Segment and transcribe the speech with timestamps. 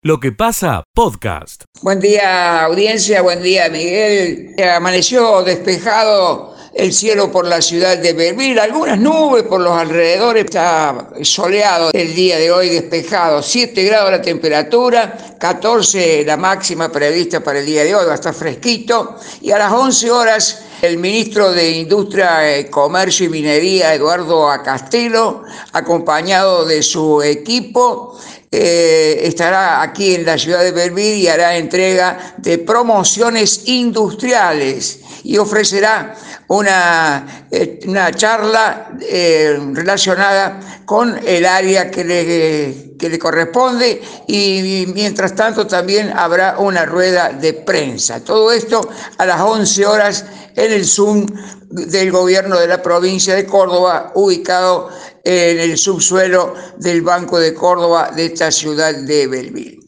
[0.00, 1.64] Lo que pasa, podcast.
[1.82, 4.54] Buen día, audiencia, buen día, Miguel.
[4.72, 11.10] Amaneció despejado el cielo por la ciudad de Belville, algunas nubes por los alrededores, está
[11.22, 17.58] soleado el día de hoy, despejado, 7 grados la temperatura, 14 la máxima prevista para
[17.58, 21.50] el día de hoy, va a estar fresquito, y a las 11 horas el ministro
[21.50, 25.42] de Industria, eh, Comercio y Minería, Eduardo Acastelo,
[25.72, 28.16] acompañado de su equipo,
[28.50, 35.36] eh, estará aquí en la ciudad de Belville y hará entrega de promociones industriales y
[35.36, 36.14] ofrecerá
[36.48, 44.86] una, eh, una charla eh, relacionada con el área que le, que le corresponde y,
[44.94, 48.20] mientras tanto también habrá una rueda de prensa.
[48.24, 48.88] Todo esto
[49.18, 50.24] a las 11 horas
[50.56, 51.26] en el Zoom
[51.68, 54.88] del gobierno de la provincia de Córdoba, ubicado
[55.30, 59.78] en el subsuelo del Banco de Córdoba de esta ciudad de Belville.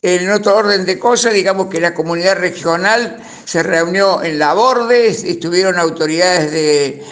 [0.00, 5.08] En otro orden de cosas, digamos que la comunidad regional se reunió en la Borde,
[5.08, 7.02] estuvieron autoridades de,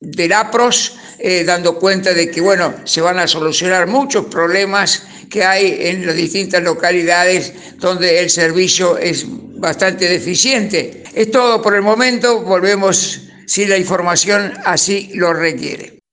[0.00, 5.44] del, APROS eh, dando cuenta de que, bueno, se van a solucionar muchos problemas que
[5.44, 11.04] hay en las distintas localidades donde el servicio es bastante deficiente.
[11.12, 16.03] Es todo por el momento, volvemos si la información así lo requiere.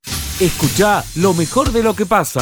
[0.41, 2.41] Escucha lo mejor de lo que pasa.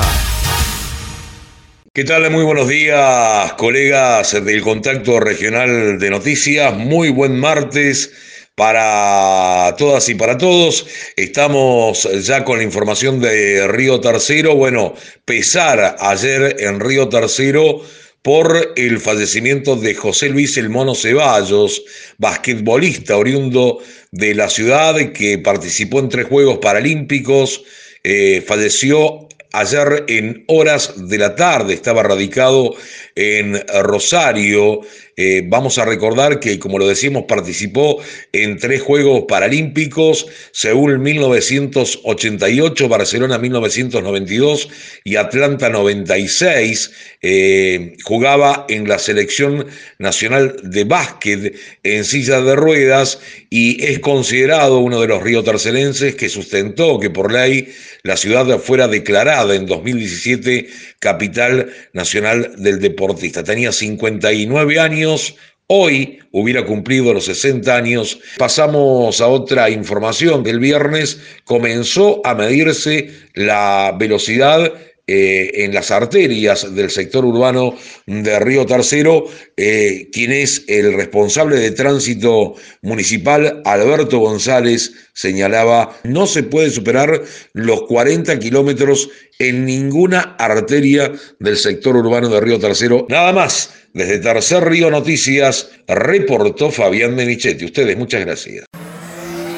[1.94, 2.32] ¿Qué tal?
[2.32, 6.74] Muy buenos días, colegas del Contacto Regional de Noticias.
[6.78, 8.10] Muy buen martes
[8.56, 10.88] para todas y para todos.
[11.18, 14.56] Estamos ya con la información de Río Tercero.
[14.56, 14.94] Bueno,
[15.26, 17.82] pesar ayer en Río Tercero
[18.22, 21.84] por el fallecimiento de José Luis El Mono Ceballos,
[22.18, 23.80] basquetbolista oriundo
[24.12, 27.64] de la ciudad que participó en tres Juegos Paralímpicos,
[28.04, 32.76] eh, falleció Ayer en horas de la tarde estaba radicado
[33.16, 34.82] en Rosario.
[35.22, 42.88] Eh, vamos a recordar que, como lo decimos, participó en tres Juegos Paralímpicos, Seúl 1988,
[42.88, 44.70] Barcelona 1992
[45.04, 46.92] y Atlanta 96.
[47.22, 49.68] Eh, jugaba en la selección
[49.98, 56.30] nacional de básquet en silla de ruedas y es considerado uno de los riotercelenses que
[56.30, 57.74] sustentó que por ley
[58.04, 63.44] la ciudad fuera declarada en 2017 capital nacional del deportista.
[63.44, 65.36] Tenía 59 años,
[65.68, 68.20] hoy hubiera cumplido los 60 años.
[68.38, 70.46] Pasamos a otra información.
[70.46, 74.74] El viernes comenzó a medirse la velocidad
[75.12, 77.76] eh, en las arterias del sector urbano
[78.06, 79.26] de Río Tercero,
[79.58, 82.54] eh, quien es el responsable de tránsito
[82.84, 89.10] municipal, Alberto González, señalaba, no se puede superar los 40 kilómetros
[89.40, 93.08] en ninguna arteria del sector urbano de Río Tercero.
[93.10, 97.66] Nada más, desde Tercer Río Noticias, reportó Fabián Menichetti.
[97.66, 98.66] Ustedes, muchas gracias.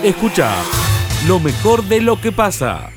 [0.01, 0.55] Escucha
[1.27, 2.89] lo mejor de lo que pasa.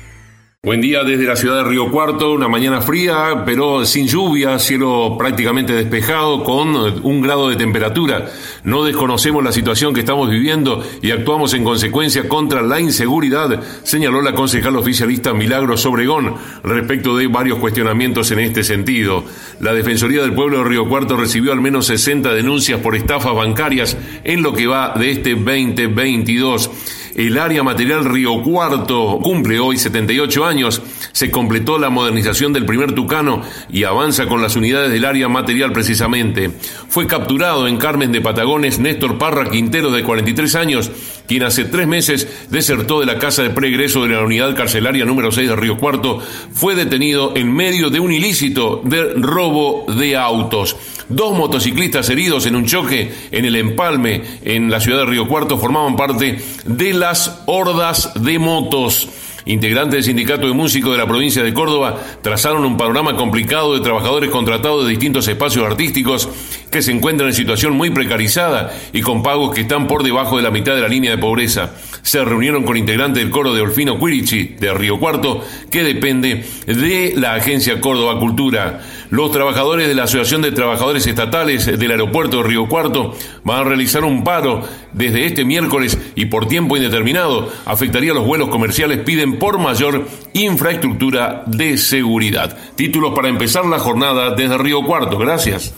[0.65, 5.15] Buen día desde la ciudad de Río Cuarto, una mañana fría, pero sin lluvia, cielo
[5.15, 8.31] prácticamente despejado, con un grado de temperatura.
[8.63, 14.23] No desconocemos la situación que estamos viviendo y actuamos en consecuencia contra la inseguridad, señaló
[14.23, 16.33] la concejal oficialista Milagros Obregón,
[16.63, 19.23] respecto de varios cuestionamientos en este sentido.
[19.59, 23.95] La Defensoría del Pueblo de Río Cuarto recibió al menos 60 denuncias por estafas bancarias
[24.23, 26.71] en lo que va de este 2022.
[27.15, 30.81] El área material Río Cuarto cumple hoy 78 años.
[31.13, 35.71] Se completó la modernización del primer Tucano y avanza con las unidades del área material
[35.71, 36.51] precisamente.
[36.89, 40.91] Fue capturado en Carmen de Patagones Néstor Parra Quintero de 43 años,
[41.25, 45.31] quien hace tres meses desertó de la casa de pregreso de la unidad carcelaria número
[45.31, 46.19] 6 de Río Cuarto.
[46.51, 50.75] Fue detenido en medio de un ilícito de robo de autos.
[51.07, 55.57] Dos motociclistas heridos en un choque en el empalme en la ciudad de Río Cuarto
[55.57, 59.07] formaban parte de las hordas de motos.
[59.47, 63.81] Integrantes del Sindicato de Músicos de la provincia de Córdoba trazaron un panorama complicado de
[63.81, 66.27] trabajadores contratados de distintos espacios artísticos
[66.71, 70.41] que se encuentran en situación muy precarizada y con pagos que están por debajo de
[70.41, 71.75] la mitad de la línea de pobreza.
[72.01, 77.13] Se reunieron con integrantes del coro de Olfino Quirichi de Río Cuarto, que depende de
[77.15, 78.81] la agencia Córdoba Cultura.
[79.09, 83.63] Los trabajadores de la Asociación de Trabajadores Estatales del Aeropuerto de Río Cuarto van a
[83.63, 84.61] realizar un paro
[84.93, 87.51] desde este miércoles y por tiempo indeterminado.
[87.65, 92.57] Afectaría a los vuelos comerciales, piden por mayor infraestructura de seguridad.
[92.75, 95.17] Títulos para empezar la jornada desde Río Cuarto.
[95.17, 95.73] Gracias.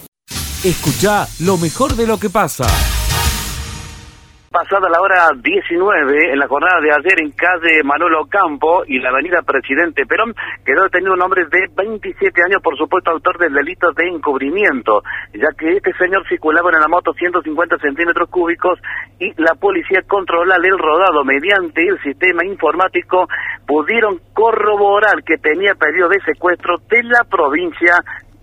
[0.64, 2.66] Escucha lo mejor de lo que pasa.
[4.58, 9.10] Pasada la hora 19, en la jornada de ayer en calle Manuel Ocampo y la
[9.10, 10.34] avenida Presidente Perón,
[10.66, 15.04] quedó detenido un hombre de 27 años, por supuesto autor del delito de encubrimiento,
[15.36, 18.80] ya que este señor circulaba en la moto 150 centímetros cúbicos
[19.20, 21.24] y la policía controla el rodado.
[21.24, 23.28] Mediante el sistema informático
[23.68, 27.94] pudieron corroborar que tenía pedido de secuestro de la provincia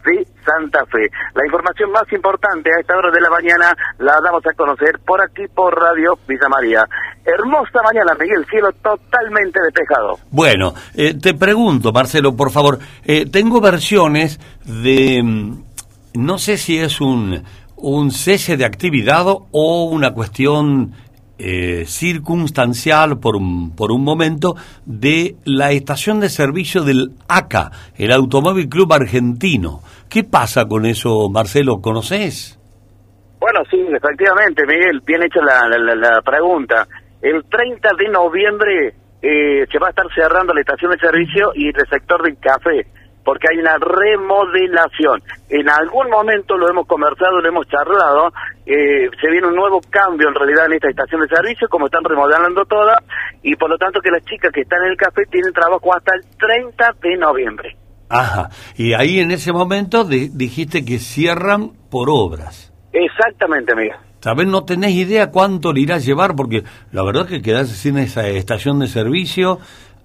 [0.05, 1.09] de Santa Fe.
[1.35, 5.21] La información más importante a esta hora de la mañana la damos a conocer por
[5.23, 6.87] aquí por Radio Villa María.
[7.25, 10.19] Hermosa mañana, Miguel, cielo totalmente despejado.
[10.31, 15.65] Bueno, eh, te pregunto, Marcelo, por favor, eh, tengo versiones de, mm,
[16.15, 17.43] no sé si es un,
[17.77, 20.93] un cese de actividad o una cuestión
[21.39, 24.55] eh, circunstancial por un, por un momento
[24.87, 29.81] de la estación de servicio del ACA, el Automóvil Club Argentino.
[30.09, 31.81] ¿Qué pasa con eso, Marcelo?
[31.81, 32.59] ¿Conoces?
[33.41, 36.87] Bueno, sí, efectivamente, Miguel, bien hecha la, la, pregunta.
[37.21, 41.69] El 30 de noviembre eh, se va a estar cerrando la estación de servicio y
[41.69, 42.87] el sector del café
[43.25, 45.23] porque hay una remodelación.
[45.49, 48.33] En algún momento lo hemos conversado, lo hemos charlado,
[48.67, 52.05] eh, se viene un nuevo cambio en realidad en esta estación de servicio, como están
[52.05, 52.99] remodelando todas,
[53.43, 56.15] y por lo tanto que las chicas que están en el café tienen trabajo hasta
[56.15, 57.77] el 30 de noviembre.
[58.09, 62.73] Ajá, y ahí en ese momento dijiste que cierran por obras.
[62.93, 63.99] Exactamente, amiga.
[64.21, 64.47] ¿Sabes?
[64.47, 66.63] No tenés idea cuánto le irá a llevar, porque
[66.93, 69.59] la verdad es que quedarse sin esa estación de servicio,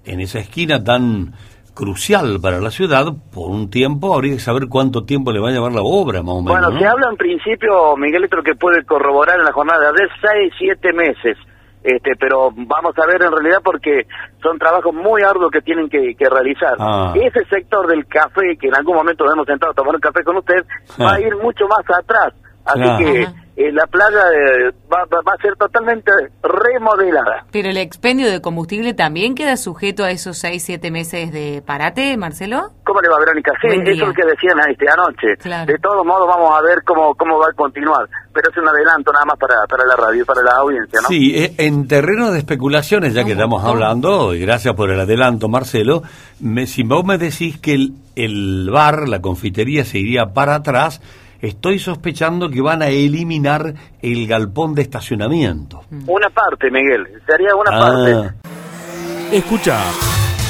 [0.05, 1.33] en esa esquina tan
[1.73, 5.51] crucial para la ciudad, por un tiempo habría que saber cuánto tiempo le va a
[5.51, 6.59] llevar la obra, más o menos.
[6.59, 10.53] Bueno, se habla en principio, Miguel, esto que puede corroborar en la jornada de seis,
[10.57, 11.37] siete meses.
[11.81, 14.05] Este, pero vamos a ver en realidad porque
[14.43, 16.75] son trabajos muy arduos que tienen que, realizar.
[16.77, 17.13] Ah.
[17.15, 20.23] Ese sector del café, que en algún momento nos hemos sentado a tomar un café
[20.23, 20.65] con usted,
[21.01, 22.33] va a ir mucho más atrás.
[22.65, 23.27] Así que
[23.59, 26.09] eh, la playa eh, va, a ser totalmente
[26.41, 27.45] remodelada.
[27.51, 32.15] Pero el expendio de combustible también queda sujeto a esos 6, 7 meses de parate,
[32.15, 32.69] Marcelo.
[32.85, 33.51] ¿Cómo le va, Verónica?
[33.61, 35.27] Sí, eso es lo que decían este, anoche.
[35.65, 38.07] De todos modos, vamos a ver cómo, cómo va a continuar.
[38.33, 41.09] Pero es un adelanto nada más para, para la radio, para la audiencia, ¿no?
[41.09, 45.49] Sí, eh, en terreno de especulaciones, ya que estamos hablando, y gracias por el adelanto,
[45.49, 46.03] Marcelo,
[46.39, 51.01] me, si vos me decís que el, el bar, la confitería, se iría para atrás
[51.41, 55.81] estoy sospechando que van a eliminar el galpón de estacionamiento.
[56.07, 57.79] Una parte, Miguel, sería una ah.
[57.79, 59.35] parte.
[59.35, 59.77] Escucha,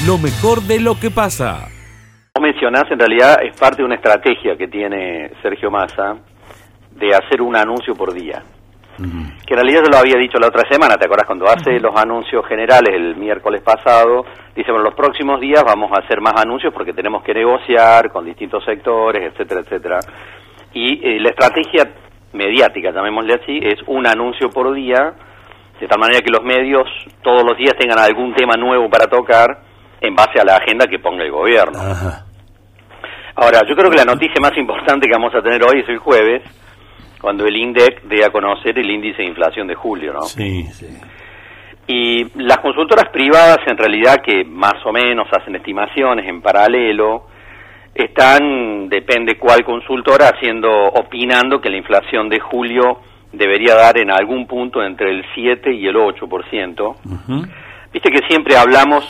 [0.05, 1.67] lo mejor de lo que pasa.
[2.33, 6.15] Como mencionás, en realidad es parte de una estrategia que tiene Sergio Massa
[6.91, 8.41] de hacer un anuncio por día.
[8.99, 11.25] Que en realidad yo lo había dicho la otra semana, ¿te acuerdas?
[11.25, 16.03] Cuando hace los anuncios generales el miércoles pasado, dice, bueno, los próximos días vamos a
[16.03, 19.99] hacer más anuncios porque tenemos que negociar con distintos sectores, etcétera, etcétera
[20.73, 21.83] y eh, la estrategia
[22.33, 25.13] mediática, llamémosle así, es un anuncio por día,
[25.79, 26.87] de tal manera que los medios
[27.23, 29.61] todos los días tengan algún tema nuevo para tocar
[30.01, 31.79] en base a la agenda que ponga el gobierno.
[33.35, 35.97] Ahora, yo creo que la noticia más importante que vamos a tener hoy es el
[35.97, 36.43] jueves,
[37.21, 40.21] cuando el INDEC dé a conocer el índice de inflación de julio, ¿no?
[40.23, 40.87] Sí, sí.
[41.87, 47.27] Y las consultoras privadas, en realidad, que más o menos hacen estimaciones en paralelo,
[47.93, 52.99] están, depende cuál consultora, haciendo, opinando que la inflación de julio
[53.31, 56.95] debería dar en algún punto entre el 7 y el 8%.
[57.91, 59.03] Viste que siempre hablamos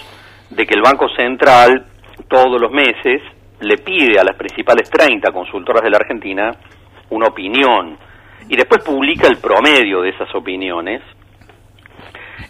[0.50, 1.86] de que el Banco Central
[2.28, 3.22] todos los meses
[3.62, 6.52] le pide a las principales 30 consultoras de la Argentina
[7.10, 7.98] una opinión
[8.48, 11.02] y después publica el promedio de esas opiniones.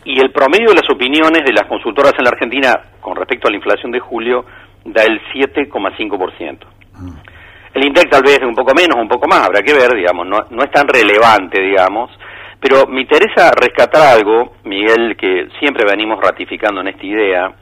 [0.06, 3.51] Y el promedio de las opiniones de las consultoras en la Argentina con respecto a
[3.51, 4.46] la inflación de julio
[4.86, 6.59] da el 7,5%.
[7.74, 10.38] El INDEC tal vez un poco menos, un poco más, habrá que ver, digamos, no,
[10.50, 12.09] no es tan relevante, digamos,
[12.59, 17.53] pero me interesa rescatar algo, Miguel, que siempre venimos ratificando en esta idea,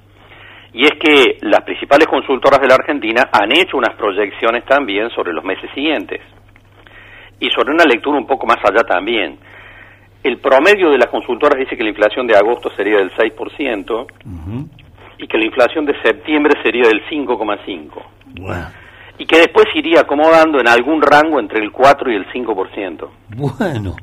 [0.74, 5.34] y es que las principales consultoras de la Argentina han hecho unas proyecciones también sobre
[5.34, 6.22] los meses siguientes,
[7.40, 9.38] y sobre una lectura un poco más allá también.
[10.24, 14.08] El promedio de las consultoras dice que la inflación de agosto sería del 6%,
[15.18, 18.04] y que la inflación de septiembre sería del 5,5.
[19.20, 23.10] Y que después iría acomodando en algún rango entre el 4 y el 5%.
[23.36, 23.96] Bueno.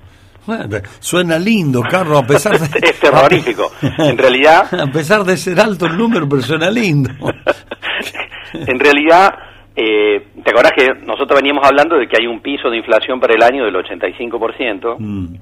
[0.47, 2.66] Bueno, suena lindo, Carlos, a pesar de...
[2.87, 3.71] es terrorífico.
[3.99, 4.66] En realidad...
[4.78, 7.11] A pesar de ser alto el número, pero suena lindo.
[8.52, 9.35] en realidad,
[9.75, 13.35] eh, ¿te acordás que nosotros veníamos hablando de que hay un piso de inflación para
[13.35, 14.97] el año del 85%?
[14.99, 15.35] Mm.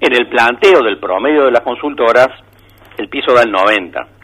[0.00, 2.28] En el planteo del promedio de las consultoras,
[2.96, 4.17] el piso da el 90%.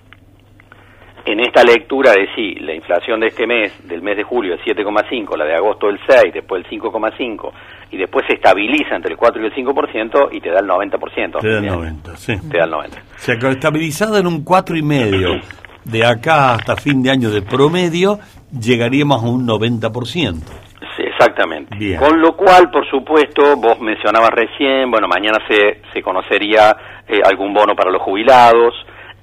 [1.24, 4.60] En esta lectura de sí, la inflación de este mes, del mes de julio, es
[4.60, 7.52] 7,5, la de agosto el 6, después el 5,5,
[7.90, 11.40] y después se estabiliza entre el 4 y el 5% y te da el 90%.
[11.40, 12.34] Te da el 90, sí.
[12.50, 12.98] Te da el 90.
[12.98, 15.42] O sea, que estabilizada en un 4,5
[15.84, 18.18] de acá hasta fin de año de promedio,
[18.58, 20.42] llegaríamos a un 90%.
[20.96, 21.76] Sí, exactamente.
[21.76, 21.98] Bien.
[21.98, 26.76] Con lo cual, por supuesto, vos mencionabas recién, bueno, mañana se, se conocería
[27.08, 28.74] eh, algún bono para los jubilados.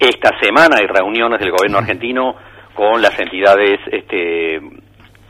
[0.02, 2.34] Esta semana hay reuniones del gobierno argentino
[2.74, 4.60] con las entidades este,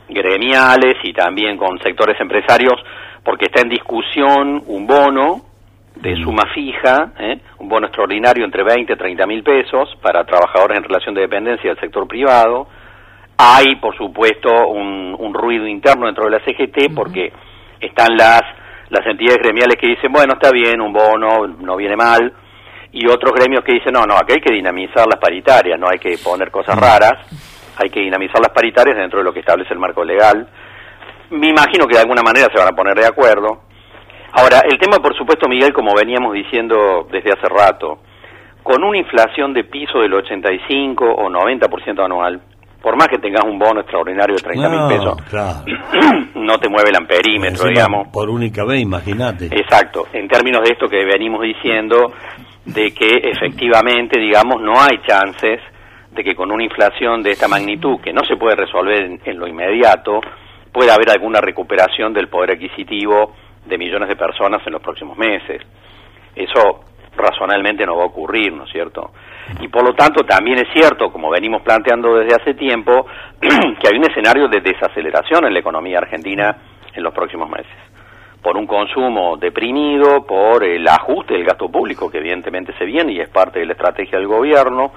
[0.08, 2.82] gremiales y también con sectores empresarios,
[3.22, 5.42] porque está en discusión un bono
[5.96, 7.38] de suma fija, ¿eh?
[7.58, 11.68] un bono extraordinario entre 20 y 30 mil pesos para trabajadores en relación de dependencia
[11.68, 12.66] del sector privado.
[13.36, 17.30] Hay, por supuesto, un, un ruido interno dentro de la CGT porque
[17.78, 18.40] están las,
[18.88, 22.32] las entidades gremiales que dicen, bueno, está bien, un bono, no viene mal,
[22.92, 25.98] y otros gremios que dicen, no, no, aquí hay que dinamizar las paritarias, no hay
[25.98, 27.14] que poner cosas raras,
[27.76, 30.46] hay que dinamizar las paritarias dentro de lo que establece el marco legal.
[31.30, 33.62] Me imagino que de alguna manera se van a poner de acuerdo.
[34.32, 37.98] Ahora, el tema, por supuesto, Miguel, como veníamos diciendo desde hace rato,
[38.62, 42.40] con una inflación de piso del 85 o 90% anual,
[42.82, 45.58] por más que tengas un bono extraordinario de 30 mil No, pesos, claro.
[46.34, 48.08] no te mueve el amperímetro, Encima, digamos.
[48.08, 49.46] Por única vez, imagínate.
[49.46, 52.12] Exacto, en términos de esto que venimos diciendo,
[52.64, 55.60] de que efectivamente, digamos, no hay chances
[56.10, 59.46] de que con una inflación de esta magnitud, que no se puede resolver en, lo
[59.46, 60.20] inmediato,
[60.70, 65.62] pueda haber alguna recuperación del poder adquisitivo de millones de personas en los próximos meses.
[66.34, 66.84] Eso
[67.16, 69.12] razonablemente no va a ocurrir, ¿no es cierto?
[69.60, 73.06] Y por lo tanto también es cierto, como venimos planteando desde hace tiempo,
[73.40, 76.56] que hay un escenario de desaceleración en la economía argentina
[76.94, 77.91] en los próximos meses
[78.42, 83.20] por un consumo deprimido, por el ajuste del gasto público que evidentemente se viene y
[83.20, 84.92] es parte de la estrategia del gobierno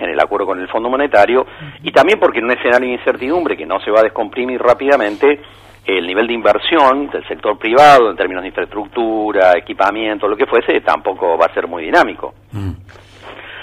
[0.00, 1.46] en el acuerdo con el Fondo Monetario,
[1.82, 5.40] y también porque en un escenario de incertidumbre que no se va a descomprimir rápidamente,
[5.84, 10.80] el nivel de inversión del sector privado en términos de infraestructura, equipamiento, lo que fuese,
[10.80, 12.34] tampoco va a ser muy dinámico.
[12.52, 12.70] Mm.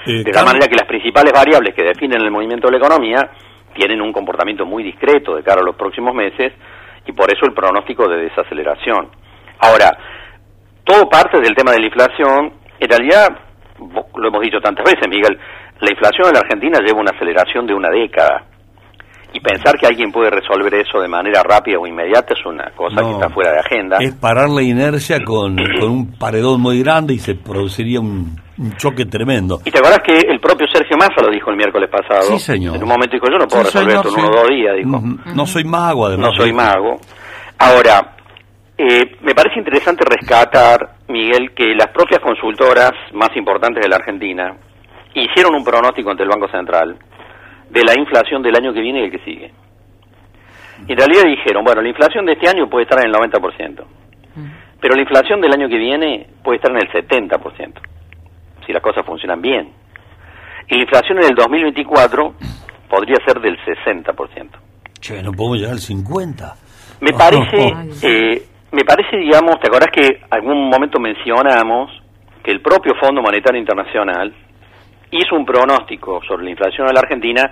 [0.06, 3.30] Eh, De tal manera que las principales variables que definen el movimiento de la economía
[3.74, 6.54] tienen un comportamiento muy discreto de cara a los próximos meses
[7.06, 9.10] y por eso el pronóstico de desaceleración.
[9.60, 9.92] Ahora,
[10.84, 12.54] todo parte del tema de la inflación.
[12.80, 13.28] En realidad,
[14.16, 15.38] lo hemos dicho tantas veces, Miguel,
[15.80, 18.46] la inflación en la Argentina lleva una aceleración de una década.
[19.32, 23.04] Y pensar que alguien puede resolver eso de manera rápida o inmediata es una cosa
[23.04, 23.98] que está fuera de agenda.
[24.00, 28.76] Es parar la inercia con, con un paredón muy grande y se produciría un, un
[28.78, 29.60] choque tremendo.
[29.66, 32.24] Y te acuerdas que el propio Sergio Massa lo dijo el miércoles pasado.
[32.24, 32.76] Sí, señor.
[32.76, 34.28] En un momento dijo, yo no puedo Sí, resolver señor, esto en sí.
[34.28, 35.34] uno o dos días, dijo.
[35.36, 36.28] No soy mago, además.
[36.32, 37.00] no soy mago.
[37.58, 38.16] Ahora,
[38.78, 44.56] eh, me parece interesante rescatar, Miguel, que las propias consultoras más importantes de la Argentina
[45.14, 46.98] hicieron un pronóstico ante el Banco Central
[47.70, 49.52] de la inflación del año que viene y el que sigue.
[50.88, 53.84] Y en realidad dijeron, bueno, la inflación de este año puede estar en el 90%,
[54.80, 57.74] pero la inflación del año que viene puede estar en el 70%,
[58.70, 59.74] si las cosas funcionan bien.
[60.68, 62.36] Y la inflación en el 2024
[62.88, 64.50] podría ser del 60%.
[65.00, 66.56] Che, no podemos llegar al 50.
[67.02, 68.08] Me parece, oh.
[68.08, 71.90] eh, me parece, digamos, ¿te acordás que algún momento mencionamos
[72.44, 74.36] que el propio Fondo Monetario Internacional
[75.10, 77.52] hizo un pronóstico sobre la inflación de la Argentina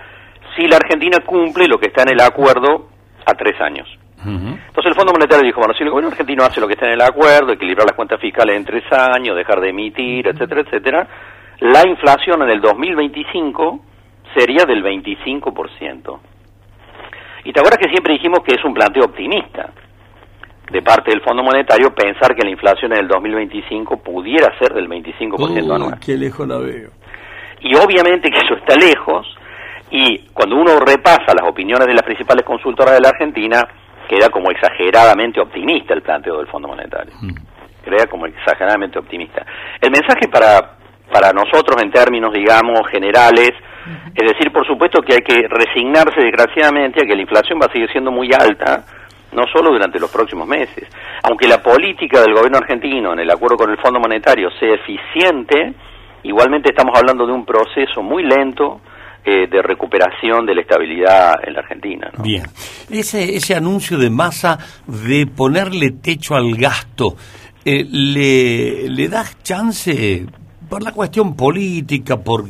[0.55, 2.89] si la Argentina cumple lo que está en el acuerdo
[3.25, 3.87] a tres años?
[4.27, 6.93] Entonces el Fondo Monetario dijo, bueno, si el gobierno argentino hace lo que está en
[6.93, 11.07] el acuerdo, equilibrar las cuentas fiscales en tres años, dejar de emitir, etcétera, etcétera,
[11.59, 13.79] la inflación en el 2025
[14.35, 16.19] sería del 25%.
[17.45, 19.71] Y te acuerdas que siempre dijimos que es un planteo optimista
[20.69, 24.89] de parte del Fondo Monetario pensar que la inflación en el 2025 pudiera ser del
[24.89, 25.99] 25% Uy, anual.
[26.05, 26.91] qué lejos la veo.
[27.61, 29.25] Y obviamente que eso está lejos
[29.89, 33.65] y cuando uno repasa las opiniones de las principales consultoras de la Argentina,
[34.07, 37.13] queda como exageradamente optimista el planteo del Fondo Monetario.
[37.83, 39.45] Queda como exageradamente optimista.
[39.79, 40.77] El mensaje para,
[41.11, 43.51] para nosotros en términos, digamos, generales,
[44.13, 47.71] es decir, por supuesto que hay que resignarse desgraciadamente a que la inflación va a
[47.71, 48.83] seguir siendo muy alta,
[49.31, 50.89] no solo durante los próximos meses.
[51.23, 55.73] Aunque la política del gobierno argentino en el acuerdo con el Fondo Monetario sea eficiente,
[56.23, 58.81] igualmente estamos hablando de un proceso muy lento
[59.29, 62.09] eh, de recuperación de la estabilidad en la Argentina.
[62.17, 62.23] ¿no?
[62.23, 62.43] Bien.
[62.89, 64.57] Ese, ese anuncio de masa
[64.87, 67.17] de ponerle techo al gasto,
[67.65, 70.25] eh, le, ¿le das chance
[70.69, 72.45] por la cuestión política, por,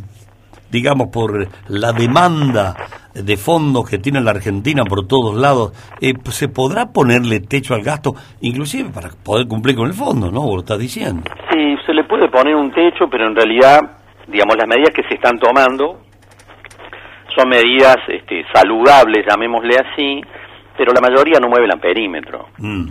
[0.69, 2.75] digamos, por la demanda
[3.15, 5.71] de fondos que tiene la Argentina por todos lados?
[5.99, 10.41] eh, ¿Se podrá ponerle techo al gasto, inclusive para poder cumplir con el fondo, no?
[10.41, 11.23] Vos lo estás diciendo.
[11.51, 13.79] Sí, se le puede poner un techo, pero en realidad,
[14.27, 16.05] digamos, las medidas que se están tomando
[17.37, 20.21] son medidas este, saludables, llamémosle así,
[20.75, 22.47] pero la mayoría no mueve el amperímetro.
[22.57, 22.89] Mm.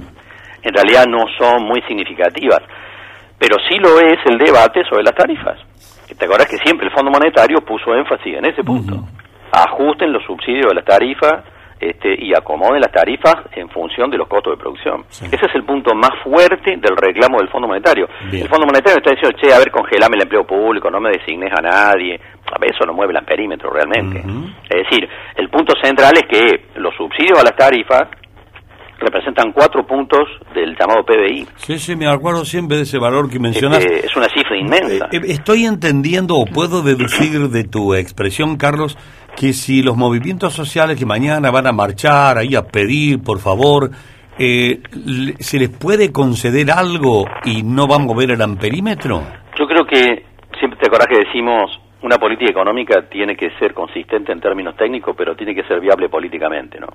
[0.62, 2.61] En realidad no son muy significativas,
[3.38, 5.59] pero sí lo es el debate sobre las tarifas.
[6.17, 9.05] ¿Te acuerdas que siempre el Fondo Monetario puso énfasis en ese punto?
[9.53, 11.45] Ajusten los subsidios de las tarifas
[11.80, 15.04] este, y acomoden las tarifas en función de los costos de producción.
[15.09, 15.26] Sí.
[15.26, 18.09] Ese es el punto más fuerte del reclamo del Fondo Monetario.
[18.30, 18.45] Bien.
[18.45, 21.52] El Fondo Monetario está diciendo, che, a ver, congelame el empleo público, no me designes
[21.52, 22.18] a nadie.
[22.52, 24.21] A ver, eso no mueve el amperímetro realmente.
[24.71, 28.09] Es decir, el punto central es que los subsidios a las tarifas
[28.99, 31.47] representan cuatro puntos del llamado PBI.
[31.56, 33.78] Sí, sí, me acuerdo siempre de ese valor que mencionas.
[33.78, 35.06] Este, es una cifra inmensa.
[35.12, 38.97] Eh, eh, estoy entendiendo o puedo deducir de tu expresión, Carlos,
[39.37, 43.90] que si los movimientos sociales que mañana van a marchar ahí a pedir, por favor,
[44.38, 44.81] eh,
[45.38, 49.23] ¿se les puede conceder algo y no va a mover el amperímetro?
[49.59, 50.25] Yo creo que,
[50.59, 51.71] siempre te acordás que decimos,
[52.02, 56.09] una política económica tiene que ser consistente en términos técnicos, pero tiene que ser viable
[56.09, 56.88] políticamente, ¿no?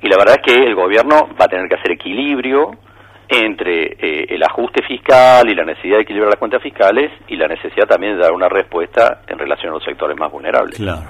[0.00, 2.70] Y la verdad es que el gobierno va a tener que hacer equilibrio
[3.28, 7.46] entre eh, el ajuste fiscal y la necesidad de equilibrar las cuentas fiscales y la
[7.46, 10.76] necesidad también de dar una respuesta en relación a los sectores más vulnerables.
[10.76, 11.02] Claro.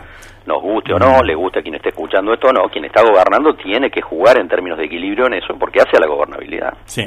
[0.46, 3.02] Nos guste o no, le guste a quien esté escuchando esto o no, quien está
[3.02, 6.72] gobernando tiene que jugar en términos de equilibrio en eso porque hace a la gobernabilidad.
[6.86, 7.02] Sí.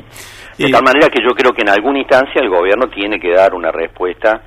[0.58, 3.54] De tal manera que yo creo que en alguna instancia el gobierno tiene que dar
[3.54, 4.42] una respuesta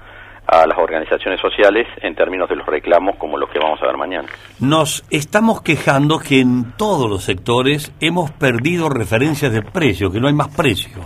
[0.47, 3.97] a las organizaciones sociales en términos de los reclamos como los que vamos a ver
[3.97, 4.29] mañana.
[4.61, 10.29] Nos estamos quejando que en todos los sectores hemos perdido referencias de precio, que no
[10.29, 10.99] hay más precio.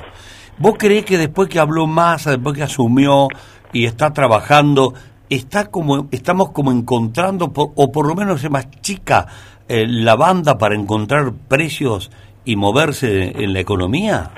[0.58, 3.28] ¿Vos creés que después que habló Massa, después que asumió
[3.72, 4.92] y está trabajando,
[5.30, 9.26] está como estamos como encontrando, por- o por lo menos se más chica
[9.68, 12.10] eh, la banda para encontrar precios
[12.44, 14.30] y moverse en la economía?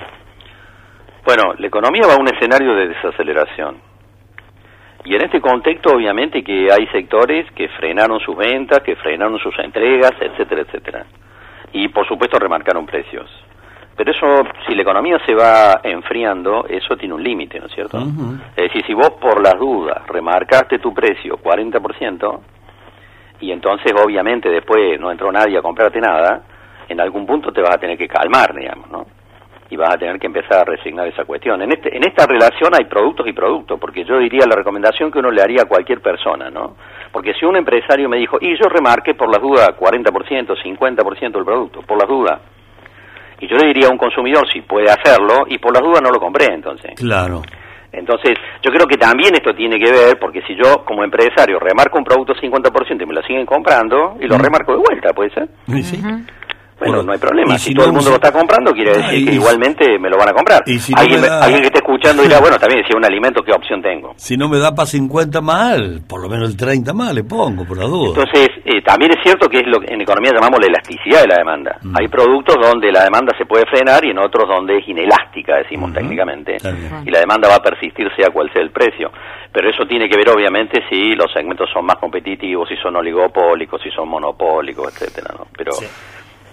[1.25, 3.76] Bueno, la economía va a un escenario de desaceleración.
[5.04, 9.59] Y en este contexto, obviamente, que hay sectores que frenaron sus ventas, que frenaron sus
[9.59, 11.07] entregas, etcétera, etcétera.
[11.73, 13.30] Y, por supuesto, remarcaron precios.
[13.97, 14.26] Pero eso,
[14.66, 17.99] si la economía se va enfriando, eso tiene un límite, ¿no es cierto?
[17.99, 18.37] Ujú.
[18.57, 22.40] Es decir, si vos por las dudas remarcaste tu precio 40%,
[23.40, 26.42] y entonces obviamente después no entró nadie a comprarte nada,
[26.88, 29.07] en algún punto te vas a tener que calmar, digamos, ¿no?
[29.71, 31.62] Y vas a tener que empezar a resignar esa cuestión.
[31.62, 35.21] En, este, en esta relación hay productos y productos, porque yo diría la recomendación que
[35.21, 36.77] uno le haría a cualquier persona, ¿no?
[37.12, 41.44] Porque si un empresario me dijo, y yo remarqué por las dudas 40%, 50% del
[41.44, 42.40] producto, por las dudas,
[43.40, 46.11] y yo le diría a un consumidor si puede hacerlo, y por las dudas no
[46.11, 46.92] lo compré entonces.
[46.97, 47.42] Claro.
[47.92, 51.99] Entonces, yo creo que también esto tiene que ver, porque si yo como empresario remarco
[51.99, 55.49] un producto 50% y me lo siguen comprando, y lo remarco de vuelta, ¿puede ser?
[55.66, 56.01] ¿Y sí?
[56.81, 57.59] Bueno, Bueno, no hay problema.
[57.59, 59.33] Si, si todo no el mundo usa- lo está comprando, quiere decir Ah, y que
[59.35, 60.62] igualmente me lo van a comprar.
[60.66, 62.90] y si no alguien, me me- da- alguien que esté escuchando dirá, bueno, también si
[62.90, 64.14] es un alimento, ¿qué opción tengo?
[64.16, 67.64] Si no me da para 50 mal, por lo menos el 30 más le pongo,
[67.66, 68.09] por la duda.
[68.09, 71.29] Entonces, eh, también es cierto que es lo que en economía llamamos la elasticidad de
[71.29, 71.77] la demanda.
[71.83, 71.95] Mm.
[72.01, 75.93] Hay productos donde la demanda se puede frenar y en otros donde es inelástica, decimos
[75.93, 76.57] técnicamente.
[77.05, 79.11] Y la demanda va a persistir sea cual sea el precio.
[79.53, 83.83] Pero eso tiene que ver obviamente si los segmentos son más competitivos, si son oligopólicos,
[83.83, 85.47] si son monopólicos, etcétera, ¿no?
[85.57, 85.73] Pero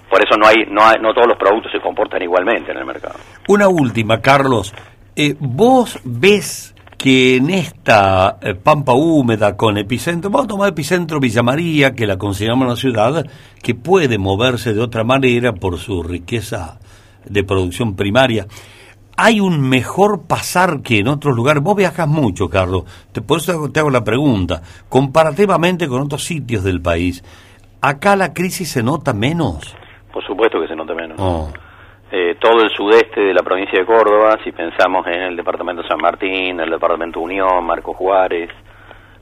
[0.10, 2.86] por eso no hay, no hay, no todos los productos se comportan igualmente en el
[2.86, 3.16] mercado.
[3.48, 4.74] Una última, Carlos.
[5.16, 11.20] Eh, ¿Vos ves que en esta eh, pampa húmeda con epicentro, vamos a tomar epicentro
[11.20, 13.26] Villa María, que la consideramos una ciudad
[13.62, 16.80] que puede moverse de otra manera por su riqueza
[17.24, 18.48] de producción primaria,
[19.16, 21.62] ¿hay un mejor pasar que en otros lugares?
[21.62, 26.64] Vos viajas mucho, Carlos, te, por eso te hago la pregunta, comparativamente con otros sitios
[26.64, 27.24] del país,
[27.82, 29.76] ¿acá la crisis se nota menos?
[30.18, 31.16] Por supuesto que se nota menos.
[31.20, 31.48] Oh,
[32.12, 35.88] eh, todo el sudeste de la provincia de Córdoba, si pensamos en el departamento de
[35.88, 38.50] San Martín, el departamento Unión, Marco Juárez,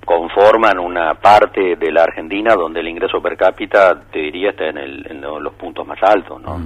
[0.06, 4.78] conforman una parte de la Argentina donde el ingreso per cápita, te diría, está en,
[4.78, 6.58] el- en lo- los puntos más altos, ¿no?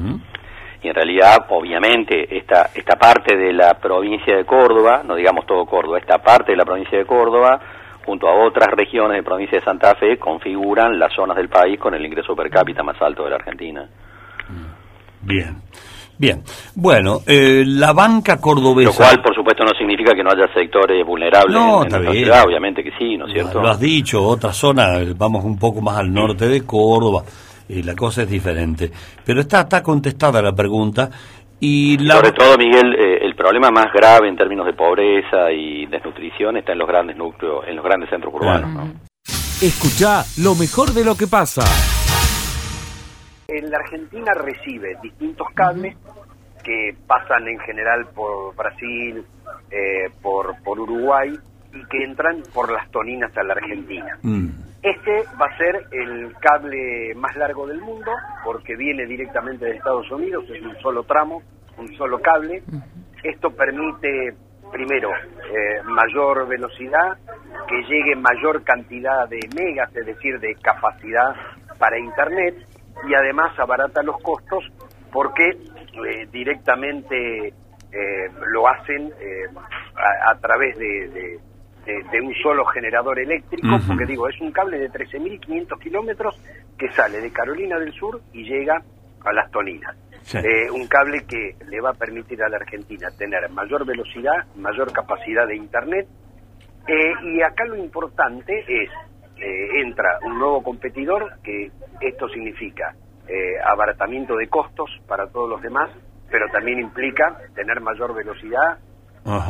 [0.84, 5.66] Y en realidad, obviamente, esta, esta parte de la provincia de Córdoba, no digamos todo
[5.66, 7.60] Córdoba, esta parte de la provincia de Córdoba,
[8.06, 11.96] junto a otras regiones de provincia de Santa Fe, configuran las zonas del país con
[11.96, 13.88] el ingreso per cápita más alto de la Argentina.
[15.30, 15.56] Bien,
[16.18, 16.42] bien.
[16.76, 18.90] Bueno, eh, la banca cordobesa...
[18.90, 21.98] Lo cual, por supuesto, no significa que no haya sectores vulnerables No, en, en está
[21.98, 22.24] nuestra bien.
[22.26, 23.62] ciudad, obviamente que sí, ¿no es cierto?
[23.62, 27.24] Lo has dicho, otra zona, eh, vamos un poco más al norte de Córdoba,
[27.70, 28.92] y la cosa es diferente.
[29.24, 31.10] Pero está, está contestada la pregunta.
[31.62, 32.16] Y la...
[32.16, 36.72] Sobre todo, Miguel, eh, el problema más grave en términos de pobreza y desnutrición está
[36.72, 38.72] en los grandes núcleos, en los grandes centros urbanos.
[38.74, 38.94] ¿no?
[39.62, 41.62] Escucha lo mejor de lo que pasa.
[43.50, 45.96] En la Argentina recibe distintos cables
[46.64, 49.26] que pasan en general por Brasil,
[49.72, 51.34] eh, por, por Uruguay
[51.74, 54.18] y que entran por las toninas a la Argentina.
[54.22, 54.50] Mm,
[54.82, 58.12] Este va a ser el cable más largo del mundo
[58.44, 61.42] porque viene directamente de Estados Unidos, es un solo tramo,
[61.78, 62.64] un solo cable.
[63.24, 64.34] Esto permite,
[64.72, 67.18] primero, eh, mayor velocidad,
[67.68, 71.36] que llegue mayor cantidad de megas, es decir, de capacidad
[71.78, 72.56] para Internet,
[73.08, 74.64] y además abarata los costos
[75.12, 77.54] porque eh, directamente eh,
[78.48, 79.12] lo hacen
[80.26, 81.40] a, través de
[82.12, 86.40] de, un solo generador eléctrico, porque digo, es un cable de 13.500 kilómetros
[86.78, 88.82] que sale de Carolina del Sur y llega
[89.26, 89.96] a las Toninas.
[90.34, 94.92] Eh, un cable que le va a permitir a la Argentina tener mayor velocidad, mayor
[94.92, 96.08] capacidad de Internet.
[96.88, 98.90] Eh, y acá lo importante es,
[99.42, 101.72] eh, entra un nuevo competidor, que
[102.02, 102.96] esto significa
[103.64, 105.92] abaratamiento de costos para todos los demás,
[106.32, 108.80] pero también implica tener mayor velocidad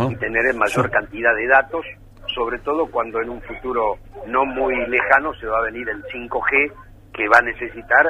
[0.09, 1.85] y tener mayor cantidad de datos
[2.33, 3.97] sobre todo cuando en un futuro
[4.27, 6.71] no muy lejano se va a venir el 5G
[7.13, 8.05] que va a necesitar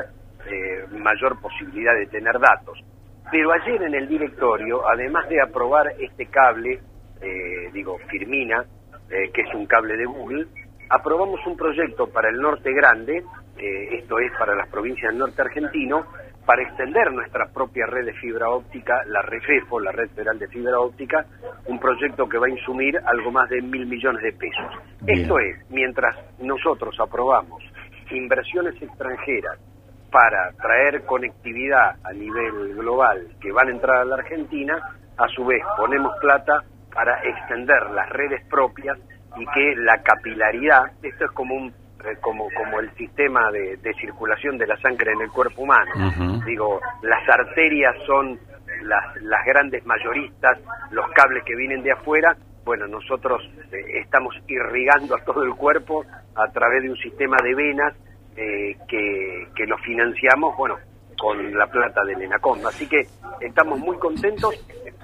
[0.46, 2.80] eh, mayor posibilidad de tener datos.
[3.32, 6.80] Pero ayer en el directorio, además de aprobar este cable,
[7.22, 8.66] eh, digo, Firmina,
[9.10, 10.48] eh, que es un cable de Google,
[10.90, 13.24] aprobamos un proyecto para el norte grande,
[13.58, 16.06] esto es para las provincias del norte argentino,
[16.46, 20.80] para extender nuestra propia red de fibra óptica, la REFEFO, la Red Federal de Fibra
[20.80, 21.24] Óptica,
[21.68, 24.66] un proyecto que va a insumir algo más de mil millones de pesos.
[25.06, 27.62] Esto es, mientras nosotros aprobamos
[28.10, 29.60] inversiones extranjeras
[30.12, 34.82] para traer conectividad a nivel global que van a entrar a la Argentina,
[35.18, 38.98] a su vez ponemos plata para extender las redes propias
[39.38, 41.74] y que la capilaridad, esto es como un
[42.06, 45.92] eh, como, como el sistema de, circulación de la sangre en el cuerpo humano.
[46.46, 48.40] Digo, las arterias son
[48.84, 50.60] las, las grandes mayoristas,
[50.92, 56.06] los cables que vienen de afuera, bueno, nosotros eh, estamos irrigando a todo el cuerpo
[56.36, 57.96] a través de un sistema de venas
[58.38, 60.78] eh, que, que lo financiamos, bueno,
[61.20, 62.66] con la plata del ENACOM.
[62.68, 63.08] Así que
[63.42, 64.54] estamos muy contentos,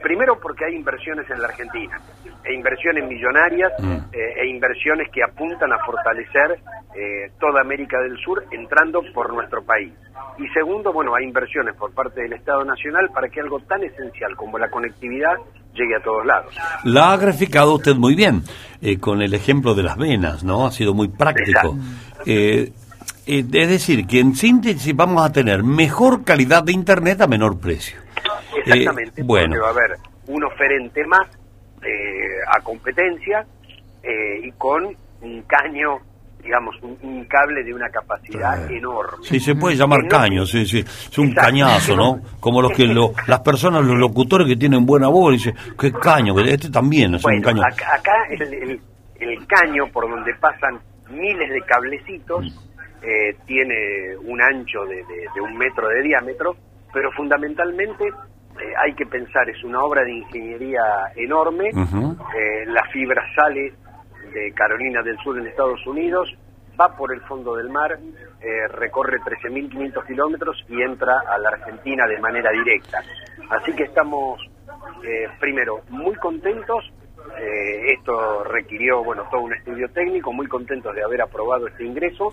[0.02, 2.00] primero porque hay inversiones en la Argentina,
[2.44, 4.14] e inversiones millonarias mm.
[4.14, 6.60] eh, e inversiones que apuntan a fortalecer
[6.96, 9.92] eh, toda América del Sur entrando por nuestro país.
[10.38, 14.36] Y segundo, bueno, hay inversiones por parte del Estado Nacional para que algo tan esencial
[14.36, 15.36] como la conectividad
[15.74, 16.56] llegue a todos lados.
[16.84, 18.44] La ha graficado usted muy bien,
[18.82, 20.68] eh, con el ejemplo de las venas, ¿no?
[20.68, 21.78] Ha sido muy práctico.
[22.26, 28.05] es decir, que en síntesis vamos a tener mejor calidad de Internet a menor precio.
[28.66, 29.48] Exactamente, bueno.
[29.50, 29.98] porque va a haber
[30.28, 31.28] un oferente más
[31.84, 33.46] eh, a competencia
[34.04, 36.00] eh, y con un caño
[36.46, 39.18] digamos, un, cable de una capacidad enorme.
[39.24, 40.80] Sí, se puede llamar caño, sí, sí.
[40.80, 42.22] Es un cañazo, ¿no?
[42.40, 46.40] Como los que lo, las personas, los locutores que tienen buena voz, dicen, qué caño,
[46.40, 47.64] este también es un caño.
[47.64, 48.80] Acá, acá el,
[49.20, 52.46] el, caño por donde pasan miles de cablecitos
[53.02, 56.56] eh, tiene un ancho de, de, un metro de diámetro,
[56.94, 58.06] pero fundamentalmente
[58.60, 60.82] eh, hay que pensar, es una obra de ingeniería
[61.16, 63.74] enorme, eh, la fibra sale
[64.34, 66.34] de Carolina del Sur en Estados Unidos,
[66.80, 67.98] va por el fondo del mar,
[68.42, 73.02] eh, recorre 13.500 kilómetros y entra a la Argentina de manera directa.
[73.50, 74.40] Así que estamos,
[75.40, 76.92] primero, muy contentos
[77.40, 82.32] eh, esto requirió, bueno, todo un estudio técnico, muy contentos de haber aprobado este ingreso.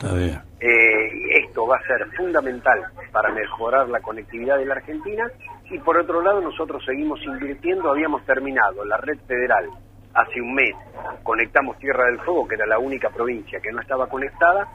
[0.60, 5.30] Eh, esto va a ser fundamental para mejorar la conectividad de la Argentina
[5.70, 9.68] y por otro lado nosotros seguimos invirtiendo, habíamos terminado la red federal
[10.14, 10.74] hace un mes,
[11.22, 14.68] conectamos Tierra del Fuego, que era la única provincia que no estaba conectada,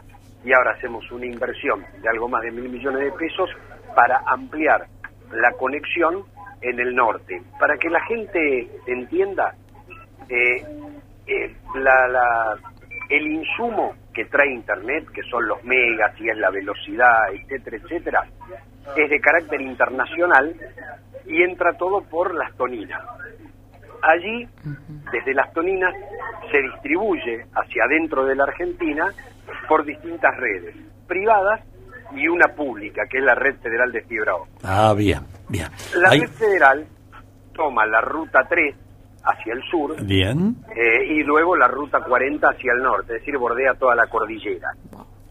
[0.44, 3.50] y ahora hacemos una inversión de algo más de mil millones de pesos
[3.96, 4.88] para ampliar
[5.32, 6.24] la conexión
[6.62, 7.42] en el norte.
[7.60, 9.54] Para que la gente entienda,
[10.30, 10.66] eh,
[11.28, 12.58] eh, la,
[13.10, 18.24] el insumo que trae Internet, que son los megas y es la velocidad, etcétera, etcétera,
[18.96, 20.56] es de carácter internacional
[21.26, 23.02] y entra todo por las toninas.
[24.02, 24.48] Allí,
[25.12, 25.94] desde las toninas,
[26.52, 29.12] se distribuye hacia adentro de la Argentina
[29.68, 30.76] por distintas redes,
[31.08, 31.62] privadas
[32.16, 34.60] y una pública, que es la Red Federal de Fibra Óptica.
[34.64, 35.68] Ah, bien, bien.
[35.96, 36.88] La Red Federal
[37.54, 38.76] toma la ruta 3
[39.28, 39.96] hacia el sur.
[40.04, 40.56] Bien.
[40.76, 44.70] Eh, y luego la ruta 40 hacia el norte, es decir, bordea toda la cordillera.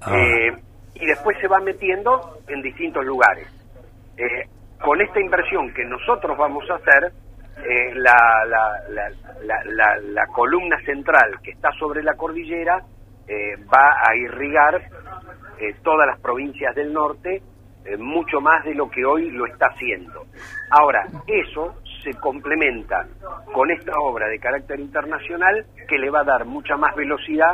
[0.01, 0.17] Ah.
[0.17, 0.57] Eh,
[0.95, 3.49] y después se va metiendo en distintos lugares.
[4.17, 4.49] Eh,
[4.81, 7.13] con esta inversión que nosotros vamos a hacer,
[7.95, 12.83] la, la, la, columna central que está sobre la cordillera
[13.75, 14.83] va a irrigar
[15.83, 17.41] todas las provincias del norte
[17.99, 20.27] mucho más de lo que hoy lo está haciendo.
[20.71, 21.77] Ahora, eso
[22.07, 23.05] se complementa
[23.53, 27.51] con esta obra de carácter internacional que le va a dar mucha más velocidad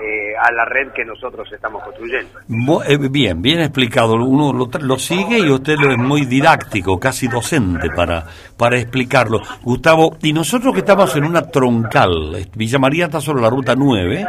[0.00, 2.38] eh, a la red que nosotros estamos construyendo.
[2.86, 4.14] Eh, Bien, bien explicado.
[4.14, 8.24] Uno lo, lo sigue y usted lo es muy didáctico, casi docente para,
[8.56, 9.40] para explicarlo.
[9.62, 14.26] Gustavo, y nosotros que estamos en una troncal, Villa María está sobre la ruta 9,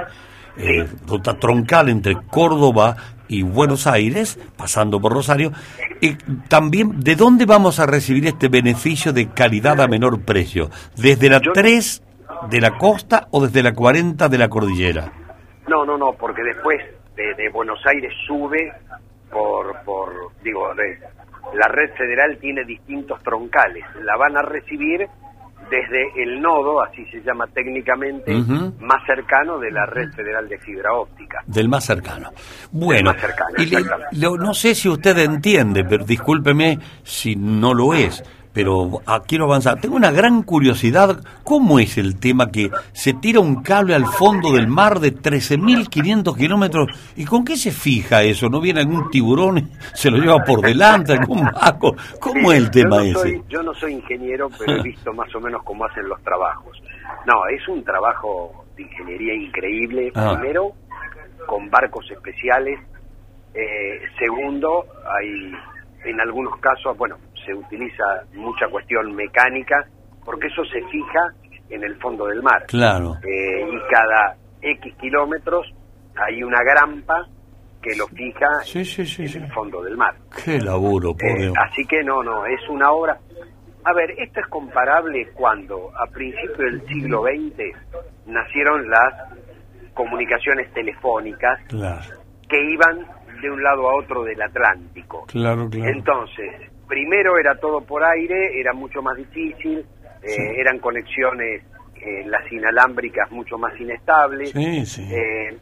[0.57, 2.95] eh, ruta troncal entre Córdoba
[3.31, 5.51] y Buenos Aires, pasando por Rosario,
[6.01, 6.15] y
[6.49, 10.69] también, ¿de dónde vamos a recibir este beneficio de calidad a menor precio?
[10.97, 12.03] ¿Desde la 3
[12.49, 15.13] de la costa o desde la 40 de la cordillera?
[15.67, 16.79] No, no, no, porque después
[17.15, 18.73] de, de Buenos Aires sube
[19.31, 20.09] por, por
[20.43, 20.99] digo, de-
[21.57, 23.83] la red federal tiene distintos troncales.
[24.03, 25.07] La van a recibir
[25.71, 28.31] desde el nodo, así se llama técnicamente,
[28.81, 31.41] más cercano de la red federal de fibra óptica.
[31.47, 32.29] Del más cercano.
[32.71, 37.93] Bueno, más cercano, y le- no sé si usted entiende, pero discúlpeme si no lo
[37.93, 38.21] es,
[38.53, 39.79] pero ah, quiero avanzar.
[39.79, 41.23] Tengo una gran curiosidad.
[41.43, 46.37] ¿Cómo es el tema que se tira un cable al fondo del mar de 13.500
[46.37, 46.87] kilómetros?
[47.15, 48.49] ¿Y con qué se fija eso?
[48.49, 51.95] ¿No viene algún tiburón y se lo lleva por delante, algún maco?
[52.19, 53.13] ¿Cómo es el tema yo no ese?
[53.13, 56.77] Soy, yo no soy ingeniero, pero he visto más o menos cómo hacen los trabajos.
[57.25, 60.11] No, es un trabajo de ingeniería increíble.
[60.15, 60.33] Ah.
[60.33, 60.73] Primero,
[61.47, 62.79] con barcos especiales.
[63.53, 65.53] Eh, segundo, hay
[66.05, 69.85] en algunos casos, bueno, se utiliza mucha cuestión mecánica,
[70.25, 71.19] porque eso se fija
[71.69, 72.65] en el fondo del mar.
[72.67, 73.15] Claro.
[73.23, 75.65] Eh, y cada X kilómetros
[76.15, 77.25] hay una grampa
[77.81, 80.13] que lo fija Sí, sí, sí, en el fondo del mar.
[80.45, 83.17] Qué laburo, por Eh, así que no, no, es una obra.
[83.83, 89.13] A ver, esto es comparable cuando a principios del siglo XX nacieron las
[89.95, 92.01] comunicaciones telefónicas Claro,
[92.47, 92.99] que iban
[93.41, 95.25] de un lado a otro del Atlántico.
[95.27, 95.89] claro, claro.
[95.91, 100.41] Entonces, primero era todo por aire, era mucho más difícil, eh, Sí.
[100.57, 101.63] eran conexiones,
[101.95, 104.51] eh, las inalámbricas mucho más inestables.
[104.51, 105.07] Sí, sí.
[105.09, 105.57] Eh,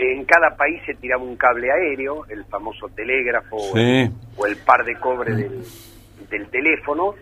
[0.00, 4.56] en cada país se tiraba un cable aéreo, el famoso telégrafo o el- o el
[4.58, 5.62] par de cobre del,
[6.30, 7.14] del teléfono,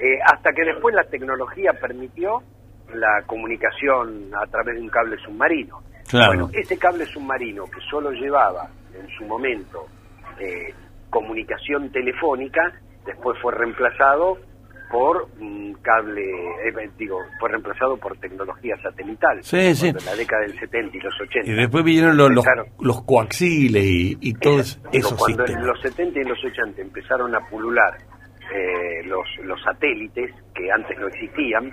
[0.00, 2.42] eh, hasta que después la tecnología permitió
[2.94, 5.82] la comunicación a través de un cable submarino.
[6.08, 6.28] Claro.
[6.28, 8.66] Bueno, ese cable submarino que solo llevaba
[8.98, 9.86] en su momento
[10.40, 10.72] eh,
[11.10, 12.72] comunicación telefónica,
[13.04, 14.38] después fue reemplazado
[14.90, 15.28] por
[15.82, 19.42] cable, eh, digo, fue reemplazado por tecnología satelital.
[19.42, 19.88] Sí, sí.
[19.88, 21.50] En la década del 70 y los 80.
[21.50, 22.30] Y después vinieron los,
[22.80, 27.34] los, coaxiles y, y todos Digo, esos cuando en los 70 y los 80 empezaron
[27.34, 27.98] a pulular
[28.54, 31.66] eh, los, los satélites que antes no existían,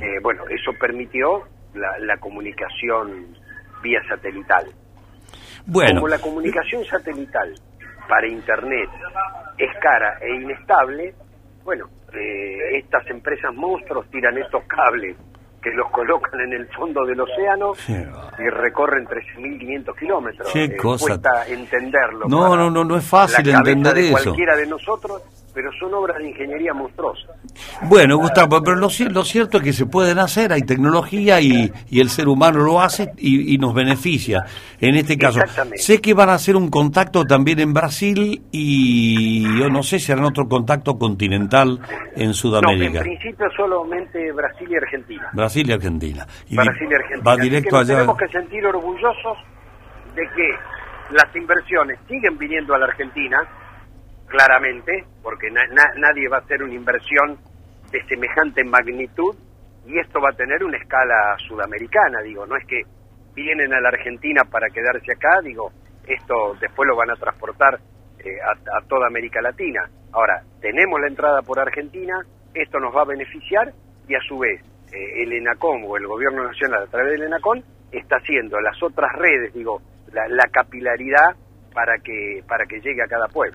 [0.00, 3.36] eh, bueno, eso permitió la, la comunicación
[3.82, 4.66] vía satelital.
[5.66, 7.54] Bueno, Como la comunicación satelital
[8.08, 8.88] para Internet
[9.58, 11.14] es cara e inestable,
[11.64, 15.16] bueno, eh, estas empresas monstruos tiran estos cables
[15.60, 17.92] que los colocan en el fondo del océano Sí.
[17.92, 20.52] y recorren 13.500 kilómetros.
[20.52, 21.04] Qué Eh, cosa.
[21.06, 22.26] Cuesta entenderlo.
[22.28, 24.22] No, no, no, no es fácil la entender de eso.
[24.24, 25.20] cualquiera de nosotros,
[25.58, 27.30] pero son obras de ingeniería monstruosas.
[27.88, 32.00] bueno, Gustavo, pero lo, lo cierto es que se pueden hacer, hay tecnología y, y
[32.00, 34.44] el ser humano lo hace y, y nos beneficia.
[34.80, 35.40] En este caso,
[35.74, 40.12] sé que van a hacer un contacto también en Brasil y yo no sé si
[40.12, 41.80] harán otro contacto continental
[42.14, 42.98] en No, Sudamérica.
[42.98, 45.28] en principio solamente Brasil y Argentina.
[45.32, 46.24] Brasil y Argentina.
[46.48, 47.22] Y Brasil y Argentina.
[47.26, 47.94] Va directo allá.
[47.96, 49.38] tenemos que sentir orgullosos
[50.14, 50.50] de que
[51.16, 53.38] las inversiones siguen viniendo a la Argentina,
[54.28, 57.38] claramente, porque na- na- nadie va a hacer una inversión
[57.90, 59.34] de semejante magnitud
[59.86, 62.82] y esto va a tener una escala sudamericana, digo, no es que
[63.34, 65.70] vienen a la Argentina para quedarse acá, digo,
[66.06, 67.78] esto después lo van a transportar
[68.18, 69.88] eh, a, toda América Latina.
[70.12, 72.18] Ahora, tenemos la entrada por Argentina,
[72.54, 73.72] esto nos va a beneficiar
[74.08, 74.60] y a su vez
[74.92, 77.62] eh, el ENACOM o el Gobierno Nacional a través del ENACOM
[77.92, 79.80] está haciendo las otras redes, digo,
[80.12, 81.36] la, la capilaridad
[81.72, 83.54] para que, para que llegue a cada pueblo.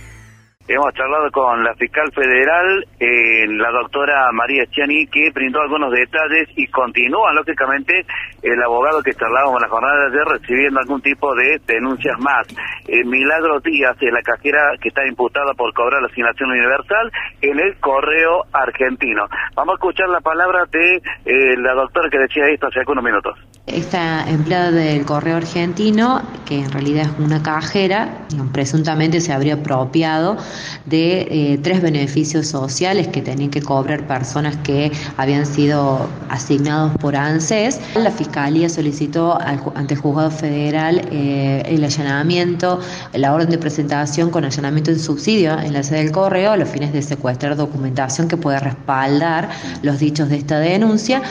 [0.73, 6.47] Hemos charlado con la fiscal federal, eh, la doctora María Chiani, que brindó algunos detalles
[6.55, 8.05] y continúa, lógicamente,
[8.41, 12.47] el abogado que charlábamos en la jornada de ayer recibiendo algún tipo de denuncias más.
[12.87, 17.59] Eh, Milagro Díaz, eh, la cajera que está imputada por cobrar la asignación universal en
[17.59, 19.27] el correo argentino.
[19.55, 23.37] Vamos a escuchar la palabra de eh, la doctora que decía esto hace algunos minutos.
[23.67, 30.37] Esta empleada del correo argentino, que en realidad es una cajera, presuntamente se habría apropiado
[30.85, 37.15] de eh, tres beneficios sociales que tenían que cobrar personas que habían sido asignados por
[37.15, 37.79] ANSES.
[37.95, 42.79] La Fiscalía solicitó ante el Juzgado Federal eh, el allanamiento,
[43.13, 46.69] la orden de presentación con allanamiento en subsidio en la sede del correo a los
[46.69, 49.49] fines de secuestrar documentación que pueda respaldar
[49.81, 51.21] los dichos de esta denuncia.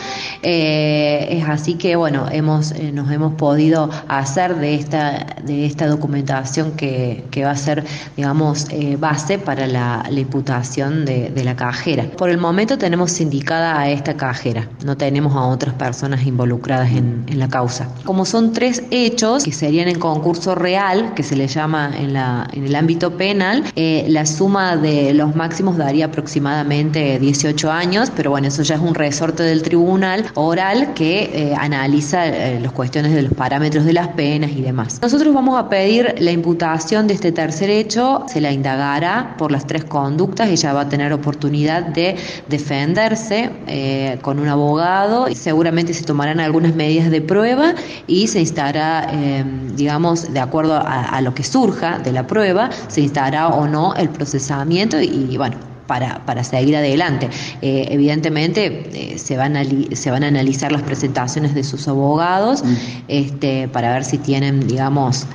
[0.42, 6.72] Eh, es así que, bueno, hemos, nos hemos podido hacer de esta, de esta documentación
[6.72, 7.84] que, que va a ser,
[8.16, 8.66] digamos,
[9.10, 12.04] base para la, imputación de, la cajera.
[12.16, 17.26] Por el momento tenemos sindicada a esta cajera, no tenemos a otras personas involucradas en,
[17.34, 17.88] la causa.
[18.04, 22.46] Como son tres hechos que serían en concurso real, que se le llama en, la,
[22.52, 28.30] en el ámbito penal, eh, la suma de los máximos daría aproximadamente 18 años, pero
[28.30, 33.14] bueno, eso ya es un resorte del tribunal oral que eh, analiza eh, las cuestiones
[33.14, 35.00] de los parámetros de las penas y demás.
[35.02, 38.99] Nosotros vamos a pedir la imputación de este tercer hecho, se la indagará
[39.38, 42.16] por las tres conductas, ella va a tener oportunidad de
[42.48, 47.74] defenderse eh, con un abogado y seguramente se tomarán algunas medidas de prueba
[48.06, 49.42] y se instará, eh,
[49.74, 54.10] digamos, de acuerdo a, lo que surja de la prueba, se instará o no el
[54.10, 55.56] procesamiento y, bueno,
[55.90, 57.28] para, para, seguir adelante.
[57.62, 62.74] Eh, evidentemente se, van a, se van a analizar las presentaciones de sus abogados mm.
[63.08, 65.26] este, para ver si tienen, digamos,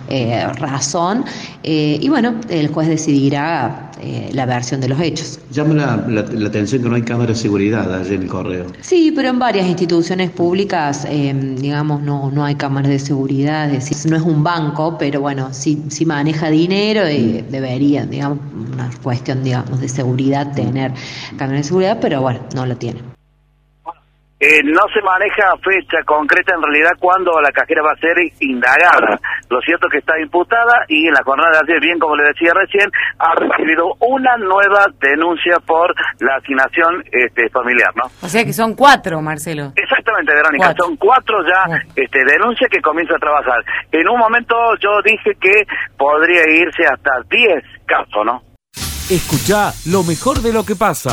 [0.56, 1.26] razón.
[1.64, 5.40] y bueno, el juez decidirá eh, la versión de los hechos.
[5.50, 5.74] Llama
[6.08, 8.68] la, atención que no hay cámara de seguridad allí en el correo.
[8.82, 13.90] Sí, pero en varias instituciones públicas, eh, digamos, no, no hay cámaras de seguridad, es
[13.90, 17.52] decir, no es un banco, pero bueno, sí, sí maneja dinero y mm.
[17.52, 18.38] debería, digamos,
[18.74, 20.94] una cuestión, digamos, de seguridad tener
[21.38, 23.16] cámaras de seguridad, pero bueno, no lo tiene.
[24.38, 29.18] Eh, no se maneja fecha concreta en realidad cuando la cajera va a ser indagada.
[29.50, 32.28] Lo cierto es que está imputada y en la jornada de ayer, bien como le
[32.28, 38.12] decía recién, ha recibido una nueva denuncia por la asignación este, familiar, ¿no?
[38.22, 39.72] O sea que son cuatro, Marcelo.
[39.74, 43.64] Exactamente, Verónica, son cuatro ya este, denuncias que comienza a trabajar.
[43.92, 45.64] En un momento yo dije que
[45.98, 48.42] podría irse hasta diez casos, ¿no?
[49.10, 51.12] Escucha lo mejor de lo que pasa.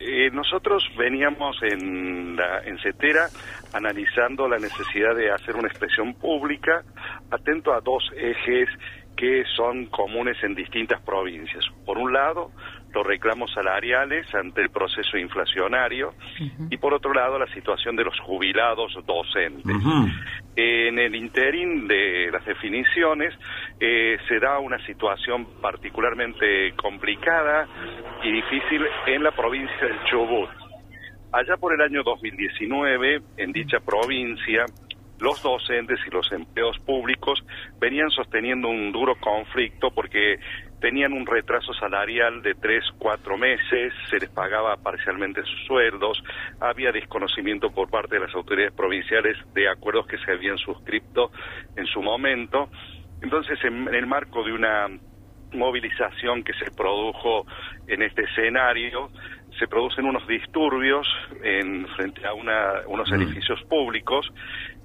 [0.00, 3.28] Eh, nosotros veníamos en, la, en CETERA
[3.72, 6.84] analizando la necesidad de hacer una expresión pública
[7.30, 8.68] atento a dos ejes
[9.16, 11.64] que son comunes en distintas provincias.
[11.84, 12.52] Por un lado,
[12.92, 16.14] los reclamos salariales ante el proceso inflacionario
[16.70, 19.76] y por otro lado la situación de los jubilados docentes.
[20.56, 23.34] En el interín de las definiciones
[23.78, 27.68] eh, se da una situación particularmente complicada
[28.24, 30.48] y difícil en la provincia del Chubut.
[31.30, 34.64] Allá por el año 2019, en dicha provincia,
[35.20, 37.44] los docentes y los empleos públicos
[37.80, 40.38] venían sosteniendo un duro conflicto porque
[40.80, 46.22] tenían un retraso salarial de tres, cuatro meses, se les pagaba parcialmente sus sueldos,
[46.60, 51.30] había desconocimiento por parte de las autoridades provinciales de acuerdos que se habían suscrito
[51.76, 52.68] en su momento.
[53.22, 54.88] Entonces, en, el marco de una
[55.52, 57.46] movilización que se produjo
[57.86, 59.10] en este escenario,
[59.58, 61.06] se producen unos disturbios
[61.42, 63.14] en, frente a una, unos mm.
[63.14, 64.30] edificios públicos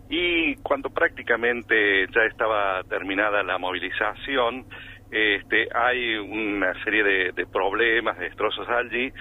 [0.09, 4.65] y cuando prácticamente ya estaba terminada la movilización,
[5.13, 9.11] este, hay una serie de, problemas, de destrozos allí,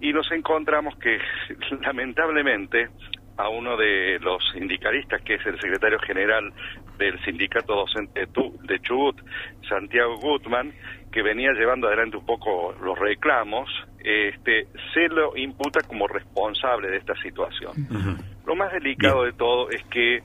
[0.00, 1.18] y nos encontramos que
[1.82, 2.88] lamentablemente
[3.36, 6.52] a uno de los sindicalistas, que es el secretario general
[6.98, 8.28] del sindicato docente
[8.62, 9.20] de Chubut,
[9.68, 10.72] Santiago Gutman,
[11.10, 13.68] que venía llevando adelante un poco los reclamos,
[13.98, 17.72] este, se lo imputa como responsable de esta situación.
[18.46, 20.22] Lo más delicado de todo es que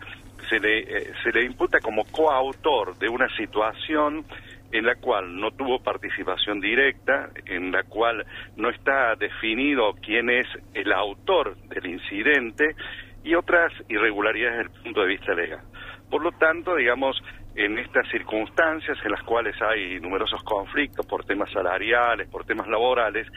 [0.49, 4.25] se le, eh, se le imputa como coautor de una situación
[4.71, 10.47] en la cual no tuvo participación directa, en la cual no está definido quién es
[10.73, 12.75] el autor del incidente
[13.23, 15.61] y otras irregularidades desde el punto de vista legal.
[16.09, 17.21] Por lo tanto, digamos,
[17.55, 23.27] en estas circunstancias en las cuales hay numerosos conflictos por temas salariales, por temas laborales,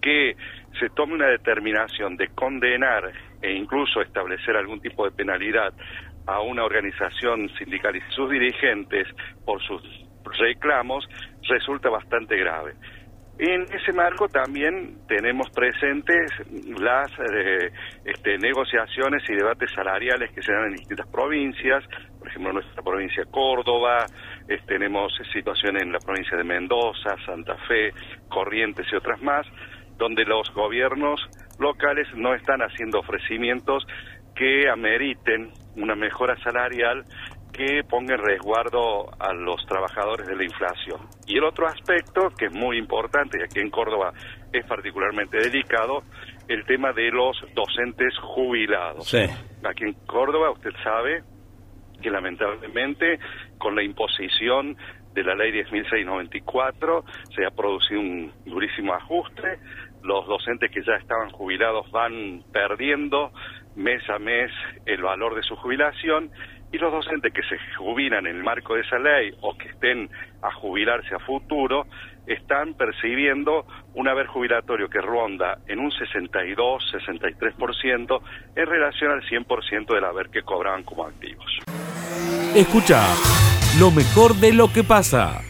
[0.00, 0.36] que
[0.78, 3.12] se tome una determinación de condenar
[3.42, 5.72] e incluso establecer algún tipo de penalidad
[6.26, 9.08] a una organización sindical y sus dirigentes
[9.44, 9.82] por sus
[10.36, 11.08] reclamos
[11.48, 12.74] resulta bastante grave.
[13.38, 16.32] En ese marco también tenemos presentes
[16.80, 17.70] las eh,
[18.04, 21.84] este, negociaciones y debates salariales que se dan en distintas provincias,
[22.18, 24.06] por ejemplo nuestra provincia Córdoba,
[24.66, 27.92] tenemos situaciones en la provincia de Mendoza, Santa Fe,
[28.28, 29.46] Corrientes y otras más,
[29.96, 31.20] donde los gobiernos
[31.58, 33.86] locales no están haciendo ofrecimientos
[34.34, 37.04] que ameriten una mejora salarial
[37.52, 41.00] que ponga en resguardo a los trabajadores de la inflación.
[41.26, 44.12] Y el otro aspecto, que es muy importante y aquí en Córdoba
[44.52, 46.02] es particularmente delicado,
[46.48, 49.12] el tema de los docentes jubilados.
[49.14, 51.22] Aquí en Córdoba, usted sabe
[52.00, 53.18] que lamentablemente
[53.58, 54.76] con la imposición
[55.14, 57.02] de la ley 10.694
[57.34, 59.58] se ha producido un durísimo ajuste,
[60.02, 63.32] los docentes que ya estaban jubilados van perdiendo
[63.74, 64.50] mes a mes
[64.86, 66.30] el valor de su jubilación
[66.72, 70.10] y los docentes que se jubilan en el marco de esa ley o que estén
[70.42, 71.86] a jubilarse a futuro
[72.26, 73.64] están percibiendo
[73.94, 78.20] un haber jubilatorio que ronda en un 62-63%
[78.54, 81.46] en relación al 100% del haber que cobraban como activos.
[82.54, 83.00] Escucha
[83.80, 85.40] lo mejor de lo que pasa.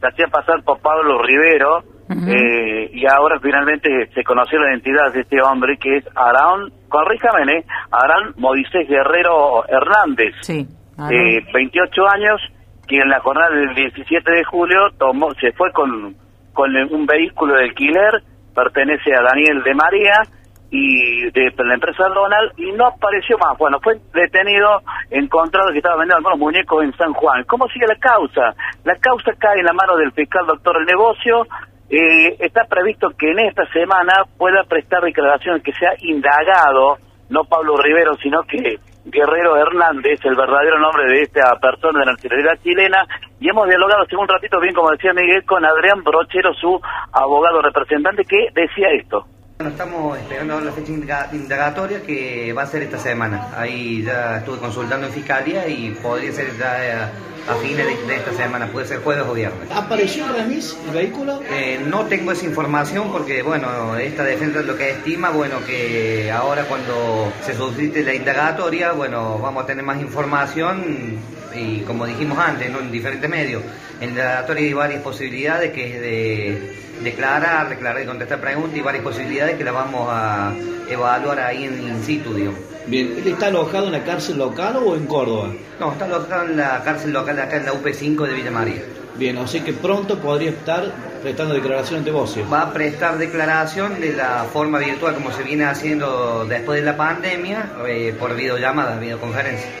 [0.00, 1.93] Se hacía pasar por Pablo Rivero
[2.28, 7.58] eh, y ahora finalmente se conoció la identidad de este hombre que es Arán, corríjame,
[7.58, 7.64] ¿eh?
[7.90, 10.66] Arán Moisés Guerrero Hernández, Sí.
[11.08, 12.40] de 28 años,
[12.86, 16.14] que en la jornada del 17 de julio tomó, se fue con,
[16.52, 18.22] con un vehículo de alquiler,
[18.54, 20.22] pertenece a Daniel de María
[20.70, 23.56] y de, la empresa Donald y no apareció más.
[23.58, 27.44] Bueno, fue detenido, encontrado que estaba vendiendo algunos muñecos en San Juan.
[27.44, 28.54] ¿Cómo sigue la causa?
[28.84, 31.46] La causa cae en la mano del fiscal doctor El Negocio.
[31.90, 37.76] Eh, está previsto que en esta semana pueda prestar declaración que sea indagado, no Pablo
[37.76, 43.04] Rivero, sino que Guerrero Hernández, el verdadero nombre de esta persona de la nacionalidad chilena,
[43.38, 46.80] y hemos dialogado hace un ratito, bien como decía Miguel, con Adrián Brochero, su
[47.12, 49.26] abogado representante, que decía esto.
[49.58, 53.48] Bueno, estamos esperando la fecha indaga- indagatoria que va a ser esta semana.
[53.56, 57.08] Ahí ya estuve consultando en fiscalía y podría ser ya eh,
[57.48, 59.70] a fines de, de esta semana, puede ser jueves o viernes.
[59.70, 61.40] ¿Apareció el remis, el vehículo?
[61.50, 66.64] Eh, no tengo esa información porque, bueno, esta defensa lo que estima, bueno, que ahora
[66.64, 71.18] cuando se suscite la indagatoria, bueno, vamos a tener más información
[71.54, 72.80] y como dijimos antes, ¿no?
[72.80, 73.62] en diferentes medios.
[74.00, 78.80] En la indagatoria hay varias posibilidades que es de declarar, declarar y contestar preguntas y
[78.80, 80.52] varias posibilidades que la vamos a
[80.88, 82.60] evaluar ahí en in situ, digamos.
[82.86, 85.48] Bien, ¿él está alojado en la cárcel local o en Córdoba?
[85.80, 88.82] No, está alojado en la cárcel local de acá en la UP5 de Villa María.
[89.16, 90.82] Bien, así que pronto podría estar
[91.22, 92.36] prestando declaración ante vos.
[92.52, 96.96] Va a prestar declaración de la forma virtual como se viene haciendo después de la
[96.96, 99.78] pandemia, eh, por videollamadas, videoconferencia.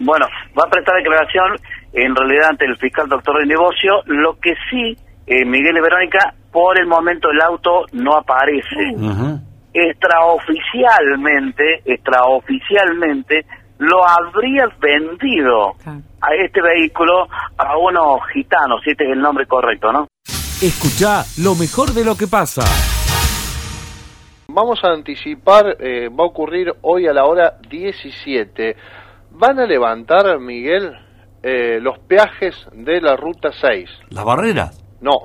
[0.00, 0.26] Bueno,
[0.56, 1.56] va a prestar declaración
[1.94, 6.34] en realidad ante el fiscal doctor de negocio, lo que sí, eh, Miguel y Verónica,
[6.52, 8.94] por el momento el auto no aparece.
[9.78, 13.44] Extraoficialmente, extraoficialmente,
[13.76, 19.92] lo habría vendido a este vehículo a unos gitanos, si este es el nombre correcto,
[19.92, 20.06] ¿no?
[20.62, 22.62] Escucha lo mejor de lo que pasa.
[24.48, 28.76] Vamos a anticipar, eh, va a ocurrir hoy a la hora 17.
[29.32, 30.96] Van a levantar, Miguel,
[31.42, 33.90] eh, los peajes de la ruta 6.
[34.08, 34.70] ¿La barrera?
[35.02, 35.18] No,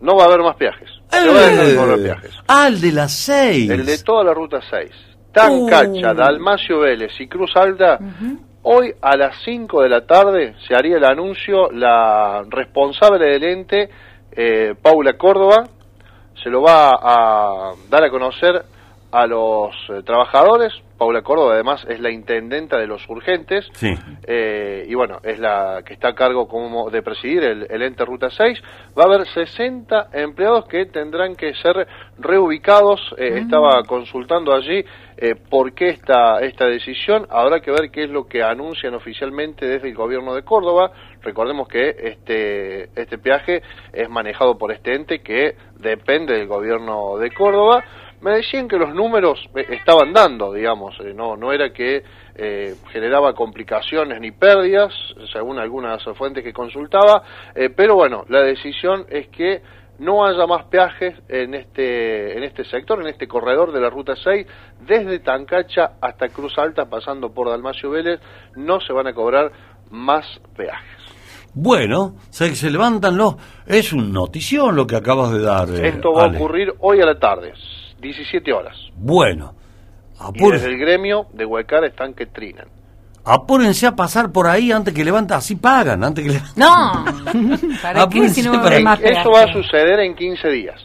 [0.00, 0.97] no va a haber más peajes.
[1.10, 2.32] Peajes.
[2.46, 3.70] Ah, el de las seis.
[3.70, 4.90] El de toda la ruta 6.
[5.32, 6.14] Tancacha, Uh.
[6.14, 7.98] Dalmacio Vélez y Cruz Alta.
[8.62, 13.88] Hoy a las 5 de la tarde se haría el anuncio, la responsable del ente,
[14.32, 15.68] eh, Paula Córdoba,
[16.42, 18.62] se lo va a dar a conocer
[19.10, 20.72] a los eh, trabajadores.
[20.98, 23.94] Paula Córdoba además es la intendenta de los urgentes Sí.
[24.26, 28.04] eh, y bueno, es la que está a cargo como de presidir el, el ente
[28.04, 28.60] Ruta 6.
[28.98, 31.86] Va a haber 60 empleados que tendrán que ser
[32.18, 33.00] reubicados.
[33.16, 34.84] Eh, Estaba consultando allí
[35.16, 37.26] eh, por qué esta, esta decisión.
[37.30, 40.90] Habrá que ver qué es lo que anuncian oficialmente desde el gobierno de Córdoba.
[41.22, 47.30] Recordemos que este, este peaje es manejado por este ente que depende del gobierno de
[47.30, 47.84] Córdoba.
[48.20, 52.02] Me decían que los números eh, estaban dando, digamos, eh, no, no era que
[52.34, 54.92] eh, generaba complicaciones ni pérdidas,
[55.32, 57.22] según algunas fuentes que consultaba,
[57.54, 59.62] eh, pero bueno, la decisión es que
[60.00, 64.14] no haya más peajes en este, en este sector, en este corredor de la Ruta
[64.16, 64.46] 6,
[64.86, 68.20] desde Tancacha hasta Cruz Alta, pasando por Dalmacio Vélez,
[68.56, 69.50] no se van a cobrar
[69.90, 70.24] más
[70.56, 70.98] peajes.
[71.54, 73.34] Bueno, se, se levantan los...
[73.66, 75.68] Es un notición lo que acabas de dar.
[75.70, 76.36] eh, Esto va Ale.
[76.36, 77.52] a ocurrir hoy a la tarde,
[78.00, 78.76] 17 horas.
[78.96, 79.54] Bueno,
[80.14, 82.66] Y apúrense, desde el gremio de Huecar están que trinan.
[83.24, 86.54] apúrense a pasar por ahí antes que levanta, así pagan, antes que levanten.
[86.56, 87.68] No.
[87.82, 89.28] ¿Para qué si no sí, va a haber para- más Eso peaje?
[89.28, 90.80] va a suceder en 15 días.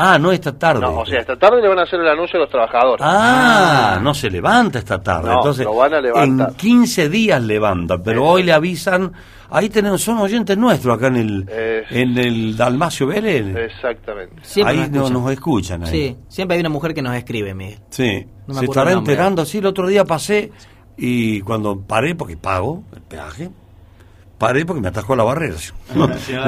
[0.00, 0.80] Ah, no esta tarde.
[0.80, 3.04] No, o sea, esta tarde le van a hacer el anuncio a los trabajadores.
[3.04, 5.28] Ah, no se levanta esta tarde.
[5.28, 6.50] No, Entonces, lo van a levantar.
[6.50, 9.12] En 15 días levantan, pero hoy le avisan.
[9.50, 13.56] Ahí tenemos, son oyentes nuestros acá en el, Eh, en el Dalmacio Vélez.
[13.56, 14.36] Exactamente.
[14.42, 15.12] Siempre ahí nos no- escuchan.
[15.22, 15.82] nos escuchan.
[15.84, 15.90] Ahí.
[15.90, 17.78] Sí, siempre hay una mujer que nos escribe, Miguel.
[17.90, 19.44] Sí, No me se estará enterando.
[19.44, 20.52] Sí, el otro día pasé
[20.96, 23.50] y cuando paré, porque pago el peaje,
[24.38, 25.56] paré porque me atajó la barrera.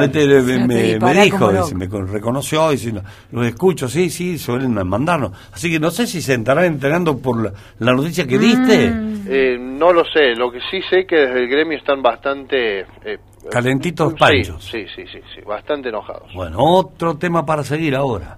[0.03, 3.88] Este, me, me- me- me dijo, dice, me con- reconoció, y dice, "No, los escucho,
[3.88, 5.32] sí, sí, suelen mandarnos.
[5.53, 8.93] Así que no sé si se estarán enterando por la, la noticia que diste.
[9.26, 12.80] Eh, no lo sé, lo que sí sé que desde el gremio están bastante...
[12.80, 13.18] eh,
[13.51, 14.64] Calentitos sí, panchos.
[14.64, 16.30] Sí, sí, sí, sí, bastante enojados.
[16.34, 18.36] Bueno, otro tema para seguir ahora.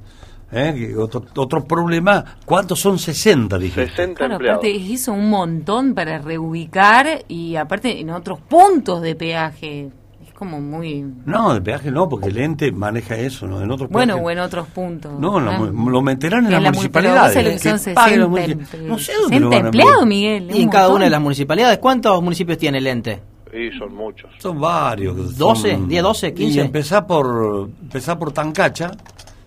[0.52, 0.74] ¿Eh?
[0.76, 3.58] Que Otro, otro problema, ¿cuántos son 60?
[3.58, 3.86] Dije.
[3.88, 4.58] 60 Claro, empleados.
[4.58, 9.90] aparte hizo un montón para reubicar y aparte en otros puntos de peaje.
[10.26, 11.04] Es como muy...
[11.24, 13.60] No, de peaje no, porque el ente maneja eso, ¿no?
[13.62, 15.12] En otros Bueno, peajes- o en otros puntos.
[15.18, 15.58] No, lo, Ah.
[15.72, 17.64] lo meterán en Que las la mu- municipalidades.
[17.64, 18.74] lo son paguen los 60 municipios.
[18.74, 20.06] em- No sé dónde lo 60 van a empleados.
[20.06, 20.50] Miguel.
[20.54, 23.22] Y en cada una de las municipalidades, ¿cuántos municipios tiene el ente?
[23.54, 24.30] Y son muchos.
[24.38, 25.36] Son varios.
[25.36, 26.56] 12, son- 10, 12, 15.
[26.56, 28.92] Y empezá por, empezá por Tancacha,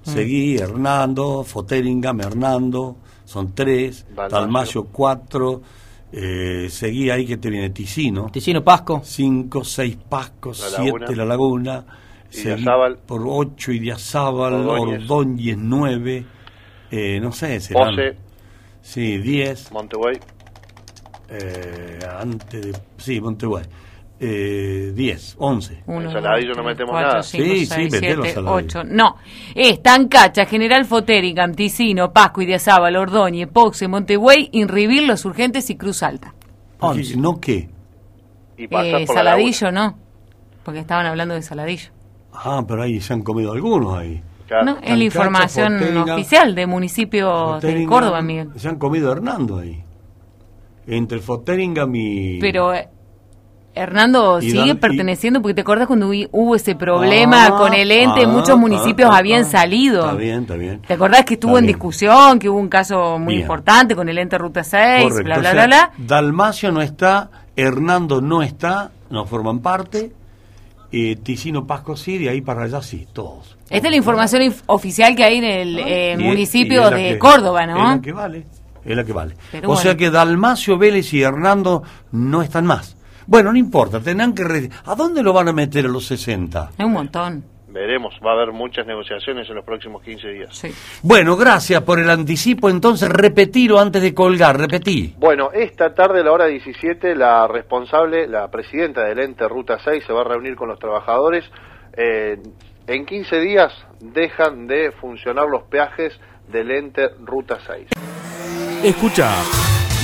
[0.06, 0.10] Mm.
[0.10, 4.06] seguí Hernando, Foteringam, Hernando, son tres.
[4.16, 5.62] Dalmacio cuatro,
[6.12, 8.30] eh, seguí ahí que te viene Ticino.
[8.32, 9.02] Ticino, Pasco.
[9.04, 11.06] Cinco, seis Pascos, La Laguna.
[11.06, 11.86] siete La Laguna.
[12.30, 12.66] seguí.
[13.06, 15.02] Por ocho Idiazábal, Ordóñez.
[15.02, 16.26] Ordóñez nueve,
[16.92, 17.96] eh, no sé, serán...
[18.82, 19.72] Sí, diez.
[19.72, 20.22] Montevideo.
[21.28, 22.74] Eh, antes de.
[22.98, 23.68] Sí, Montevideo.
[24.18, 25.84] Eh, 10, 11.
[25.88, 27.24] Uno, En Saladillo no metemos cuatro, nada.
[27.24, 28.66] cinco, Sí, sí, seis, metelo siete, Saladillo.
[28.66, 28.84] ocho.
[28.86, 29.18] No.
[29.54, 36.02] Es Tancacha, General Fotericam, Ticino, Pasco, Idiazábal, Ordóñez, Poxe, Montegüey, Inrivir, Los Urgentes y Cruz
[36.02, 36.34] Alta.
[36.80, 37.70] Porque, ¿No qué?
[38.58, 39.98] Y Eh, por la Saladillo no,
[40.64, 41.90] porque estaban hablando de Saladillo.
[42.32, 44.22] Ah, pero ahí se han comido algunos ahí.
[44.48, 44.64] Claro.
[44.66, 48.50] No, es la información oficial de municipios de Córdoba, Miguel.
[48.56, 49.84] Se han comido Hernando ahí.
[50.88, 52.40] Entre Foteringam y.
[52.40, 52.88] Pero eh,
[53.76, 57.92] Hernando sigue Dan- y- perteneciendo, porque te acuerdas cuando hubo ese problema Ah, con el
[57.92, 60.02] ente, ah, muchos municipios ah, habían salido.
[60.06, 60.82] Está bien, está bien.
[60.88, 63.42] ¿Te acordás que estuvo en discusión, que hubo un caso muy Bien.
[63.42, 65.24] importante con el ente Ruta 6, Correcto.
[65.26, 65.92] bla, O bla, sea, bla, bla?
[65.98, 70.12] Dalmacio no está, Hernando no está, no forman parte.
[70.92, 73.58] Eh, Ticino Pasco sí, de ahí para allá sí, todos.
[73.70, 77.10] Esta es la información inf- oficial que hay en el eh, es- municipio es de
[77.14, 77.76] que- Córdoba, Es ¿no?
[77.96, 78.46] la que vale,
[78.86, 79.36] es la que vale.
[79.52, 79.82] Pero o bueno.
[79.82, 82.96] sea que Dalmacio, Vélez y Hernando no están más.
[83.28, 84.44] Bueno, no importa, tendrán que...
[84.44, 86.72] re- ¿A dónde lo van a meter a los 60?
[86.78, 87.44] Hay un montón.
[87.68, 90.56] Veremos, va a haber muchas negociaciones en los próximos 15 días.
[90.56, 90.70] Sí.
[91.04, 95.14] Bueno, gracias por el anticipo, entonces repetilo antes de colgar, repetí.
[95.18, 100.06] Bueno, esta tarde a la hora 17 la responsable, la presidenta del ente Ruta 6
[100.08, 101.44] se va a reunir con los trabajadores.
[101.98, 102.38] Eh,
[102.88, 106.14] en 15 días dejan de funcionar los peajes
[106.50, 107.88] del ente Ruta 6.
[108.84, 109.34] Escucha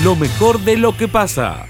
[0.03, 1.65] lo mejor de lo que pasa.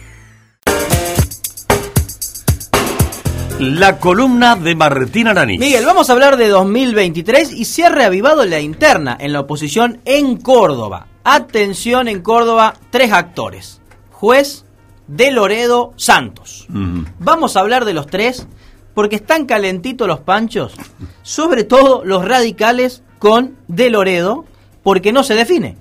[3.62, 5.59] La columna de Martín Aranís.
[5.59, 10.01] Miguel, vamos a hablar de 2023 y se ha reavivado la interna en la oposición
[10.05, 11.05] en Córdoba.
[11.24, 13.80] Atención en Córdoba, tres actores.
[14.09, 14.66] Juez,
[15.05, 16.66] De Loredo, Santos.
[16.70, 17.03] Mm.
[17.20, 18.47] Vamos a hablar de los tres
[18.95, 20.74] porque están calentitos los panchos,
[21.22, 24.43] sobre todo los radicales con De Loredo,
[24.82, 25.78] porque no se define.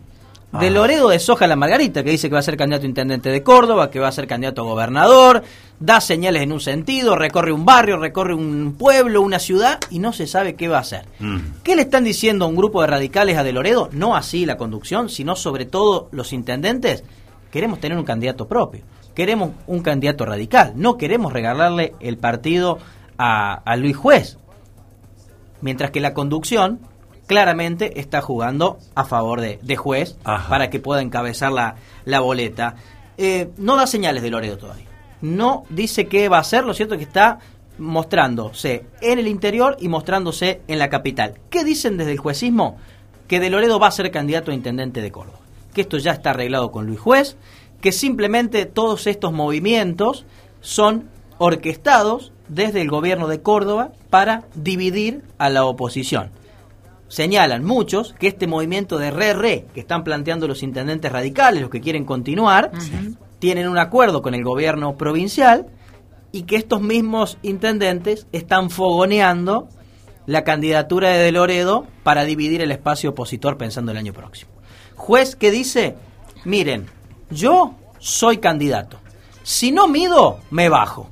[0.53, 0.70] De Ah.
[0.70, 3.88] Loredo deshoja la Margarita, que dice que va a ser candidato a intendente de Córdoba,
[3.88, 5.44] que va a ser candidato a gobernador,
[5.78, 10.12] da señales en un sentido, recorre un barrio, recorre un pueblo, una ciudad, y no
[10.12, 11.07] se sabe qué va a hacer.
[11.20, 11.38] Mm.
[11.62, 13.90] ¿Qué le están diciendo a un grupo de radicales a De Loredo?
[13.92, 17.05] No así la conducción, sino sobre todo los intendentes.
[17.53, 18.82] Queremos tener un candidato propio,
[19.14, 22.78] queremos un candidato radical, no queremos regalarle el partido
[23.18, 24.36] a, a Luis Juez.
[25.61, 26.80] Mientras que la conducción
[27.31, 30.49] claramente está jugando a favor de, de Juez Ajá.
[30.49, 32.74] para que pueda encabezar la, la boleta.
[33.18, 34.87] Eh, no da señales de Loredo todavía.
[35.20, 37.39] No dice qué va a hacer, lo cierto es que está
[37.78, 41.35] mostrándose en el interior y mostrándose en la capital.
[41.51, 42.78] ¿Qué dicen desde el juecismo?
[43.28, 45.39] Que de Loredo va a ser candidato a intendente de Córdoba.
[45.72, 47.37] Que esto ya está arreglado con Luis Juez,
[47.81, 50.26] que simplemente todos estos movimientos
[50.62, 51.09] son
[51.39, 56.39] orquestados desde el gobierno de Córdoba para dividir a la oposición.
[57.11, 61.80] Señalan muchos que este movimiento de re-re que están planteando los intendentes radicales, los que
[61.80, 62.70] quieren continuar,
[63.40, 65.66] tienen un acuerdo con el gobierno provincial
[66.30, 69.68] y que estos mismos intendentes están fogoneando
[70.26, 74.52] la candidatura de De Loredo para dividir el espacio opositor pensando el año próximo.
[74.94, 75.96] Juez que dice,
[76.44, 76.86] miren,
[77.28, 79.00] yo soy candidato.
[79.42, 81.11] Si no mido, me bajo.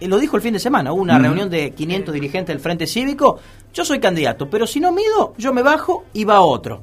[0.00, 3.38] Lo dijo el fin de semana, hubo una reunión de 500 dirigentes del Frente Cívico,
[3.72, 6.82] yo soy candidato, pero si no mido, yo me bajo y va otro.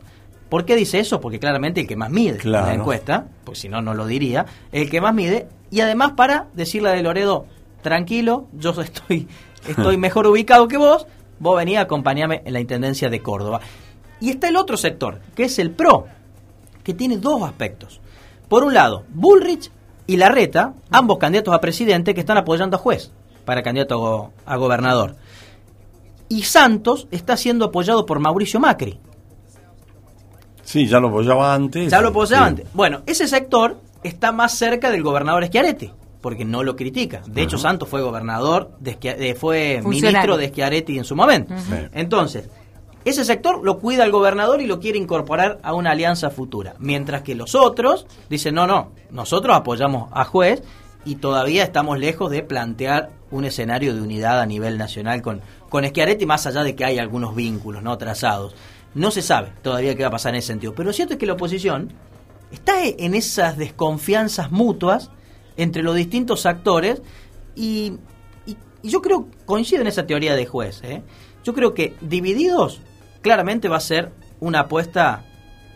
[0.50, 1.22] ¿Por qué dice eso?
[1.22, 2.68] Porque claramente el que más mide en Claro.
[2.68, 6.48] la encuesta, pues si no, no lo diría, el que más mide, y además para
[6.54, 7.46] decirle a De Loredo,
[7.84, 9.28] tranquilo, yo estoy,
[9.68, 11.06] estoy mejor ubicado que vos,
[11.40, 13.62] vos vení a acompañarme en la Intendencia de Córdoba.
[14.20, 16.08] Y está el otro sector, que es el PRO,
[16.84, 18.02] que tiene dos aspectos.
[18.48, 19.72] Por un lado, Bullrich
[20.08, 23.12] y Larreta, ambos candidatos a presidente que están apoyando a juez
[23.46, 25.16] para candidato a gobernador.
[26.30, 29.00] Y Santos está siendo apoyado por Mauricio Macri.
[30.64, 31.90] Sí, ya lo apoyaba antes.
[31.92, 32.50] Ya lo apoyaba Sí.
[32.50, 32.68] antes.
[32.74, 37.22] Bueno, ese sector está más cerca del gobernador Schiaretti, porque no lo critica.
[37.26, 37.58] De hecho.
[37.58, 41.56] Santos fue gobernador, de eh, fue ministro de Schiaretti en su momento.
[41.94, 42.50] Entonces,
[43.04, 46.76] ese sector lo cuida el gobernador y lo quiere incorporar a una alianza futura.
[46.78, 50.62] Mientras que los otros dicen, no, no, nosotros apoyamos a juez
[51.06, 55.86] y todavía estamos lejos de plantear un escenario de unidad a nivel nacional con, con
[55.86, 58.56] Schiaretti, más allá de que hay algunos vínculos no trazados.
[58.96, 60.74] No se sabe todavía qué va a pasar en ese sentido.
[60.74, 61.94] Pero lo cierto es que la oposición
[62.52, 65.12] está en esas desconfianzas mutuas
[65.58, 67.02] entre los distintos actores
[67.56, 67.94] y,
[68.48, 71.04] y- yo creo, coincido en esa teoría de juez, ¿eh?
[71.44, 72.82] yo creo que divididos
[73.22, 75.26] claramente va a ser una apuesta,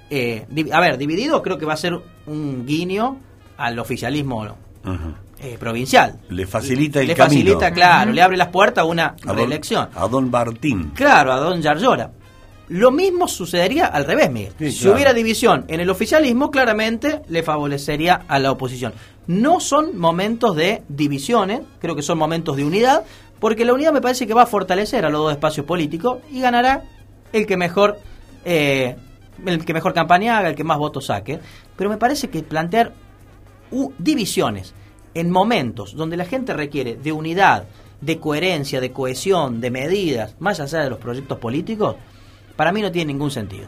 [0.10, 3.20] eh, a ver, dividido creo que va a ser un guiño
[3.58, 4.42] al oficialismo
[4.86, 5.20] Ajá.
[5.44, 6.20] Eh, provincial.
[6.30, 7.42] Le facilita el le camino.
[7.44, 9.90] facilita, claro, le abre las puertas a una A don- reelección.
[9.96, 10.92] A don Martín.
[10.96, 12.12] Claro, a don Yarlora.
[12.70, 14.54] Lo mismo sucedería al revés, Miguel.
[14.58, 14.96] Sí, si claro.
[14.96, 18.94] hubiera división en el oficialismo, claramente le favorecería a la oposición.
[19.28, 23.04] No son momentos de divisiones, creo que son momentos de unidad,
[23.40, 26.40] porque la unidad me parece que va a fortalecer a los dos espacios políticos y
[26.40, 26.84] ganará
[27.34, 28.00] el que mejor
[28.46, 28.96] eh,
[29.46, 31.40] el que mejor campaña haga, el que más votos saque.
[31.76, 32.94] Pero me parece que plantear
[33.72, 34.74] u- divisiones
[35.14, 37.66] en momentos donde la gente requiere de unidad,
[38.02, 41.96] de coherencia, de cohesión, de medidas, más allá de los proyectos políticos,
[42.56, 43.68] para mí no tiene ningún sentido.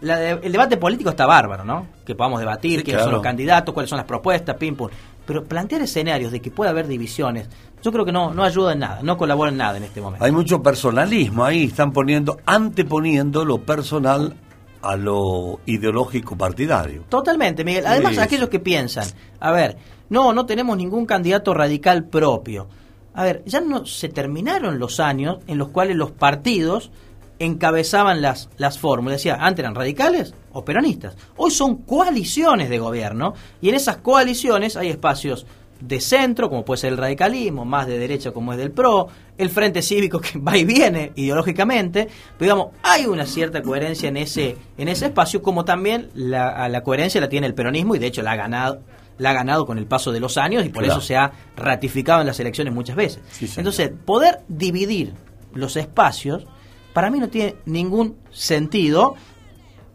[0.00, 1.86] La de- el debate político está bárbaro, ¿no?
[2.04, 4.88] Que podamos debatir Sí, quiénes son los candidatos, cuáles son las propuestas, pim pum.
[5.24, 7.48] Pero plantear escenarios de que pueda haber divisiones,
[7.82, 10.24] yo creo que no, no ayuda en nada, no colabora en nada en este momento.
[10.24, 14.34] Hay mucho personalismo ahí, están poniendo, anteponiendo lo personal
[14.82, 17.04] a lo ideológico partidario.
[17.08, 17.86] Totalmente, Miguel.
[17.86, 19.06] Además, Sí, aquellos que piensan,
[19.38, 19.76] a ver,
[20.12, 22.68] no, no tenemos ningún candidato radical propio.
[23.14, 26.90] A ver, ya no se terminaron los años en los cuales los partidos
[27.38, 29.16] encabezaban las, las fórmulas.
[29.16, 31.16] Decía, antes eran radicales o peronistas.
[31.38, 33.32] Hoy son coaliciones de gobierno
[33.62, 35.46] y en esas coaliciones hay espacios
[35.80, 39.08] de centro, como puede ser el radicalismo, más de derecha como es del PRO,
[39.38, 42.06] el Frente Cívico que va y viene ideológicamente,
[42.38, 46.82] pero digamos, hay una cierta coherencia en ese, en ese espacio, como también la, la
[46.82, 48.82] coherencia la tiene el peronismo y de hecho la ha ganado
[49.22, 50.98] la ha ganado con el paso de los años y por Claro.
[50.98, 53.20] eso se ha ratificado en las elecciones muchas veces.
[53.30, 53.48] Sí.
[53.56, 55.14] Entonces, poder dividir
[55.54, 56.44] los espacios,
[56.92, 59.14] para mí no tiene ningún sentido,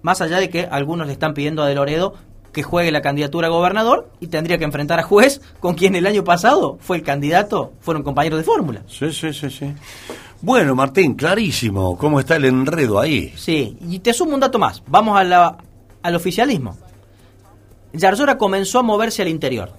[0.01, 2.13] más allá de que algunos le están pidiendo a De Loredo
[2.53, 6.07] que juegue la candidatura a gobernador y tendría que enfrentar a juez con quien el
[6.07, 8.81] año pasado fue el candidato, fueron compañeros de fórmula.
[8.87, 9.73] Sí, sí, sí, sí.
[10.41, 13.31] Bueno, Martín, clarísimo cómo está el enredo ahí.
[13.35, 14.81] Sí, y te sumo un dato más.
[14.87, 15.57] Vamos a la-
[16.01, 16.77] al oficialismo.
[17.97, 19.73] Yarzora comenzó a moverse al interior.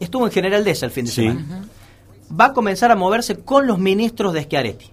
[0.00, 1.22] Estuvo en General Deza el fin de Sí.
[1.28, 1.64] semana.
[2.38, 4.86] Va a comenzar a moverse con los ministros de Schiaretti.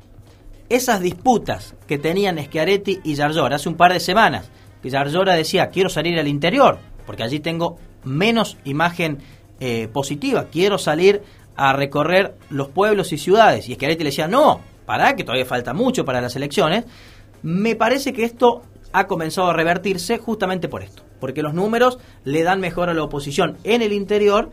[0.69, 4.49] Esas disputas que tenían Schiaretti y Yarzora hace un par de semanas,
[4.81, 9.19] que Yarzora decía, quiero salir al interior, porque allí tengo menos imagen
[9.59, 11.21] eh, positiva, quiero salir
[11.55, 13.67] a recorrer los pueblos y ciudades.
[13.69, 16.85] Y Schiaretti le decía, no, pará, que todavía falta mucho para las elecciones.
[17.43, 22.43] Me parece que esto ha comenzado a revertirse justamente por esto, porque los números le
[22.43, 24.49] dan mejor a la oposición en el interior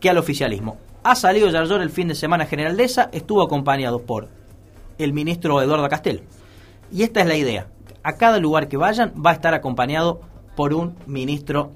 [0.00, 0.78] que al oficialismo.
[1.02, 4.28] Ha salido Yarzor el fin de semana General Deza, estuvo acompañado por
[4.96, 6.22] el ministro Eduardo Castel.
[6.90, 7.66] Y esta es la idea.
[8.02, 10.22] A cada lugar que vayan va a estar acompañado
[10.56, 11.72] por un ministro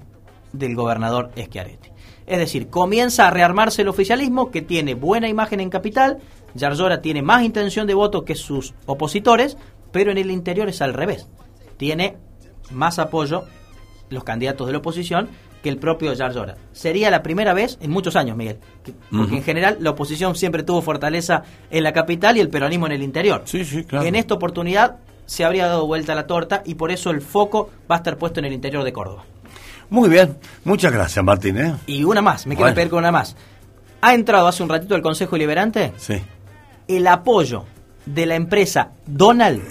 [0.53, 1.89] del gobernador Schiaretti.
[2.25, 6.19] Es decir, comienza a rearmarse el oficialismo que tiene buena imagen en capital,
[6.55, 9.57] Yarzora tiene más intención de voto que sus opositores,
[9.91, 11.27] pero en el interior es al revés.
[11.77, 12.17] Tiene
[12.71, 13.45] más apoyo
[14.09, 15.29] los candidatos de la oposición
[15.63, 16.55] que el propio Yarzora.
[16.71, 20.63] Sería la primera vez en muchos años, Miguel, que- porque en general la oposición siempre
[20.63, 23.41] tuvo fortaleza en la capital y el peronismo en el interior.
[23.45, 24.05] Sí, sí, claro.
[24.05, 27.95] En esta oportunidad se habría dado vuelta la torta y por eso el foco va
[27.95, 29.23] a estar puesto en el interior de Córdoba.
[29.89, 31.73] Muy bien, muchas gracias, Martín, ¿eh?
[31.87, 33.35] Y una más, me quiero pedir con una más.
[34.01, 36.21] Ha entrado hace un ratito el Consejo Deliberante Sí.
[36.87, 37.65] el apoyo
[38.05, 39.61] de la empresa Donald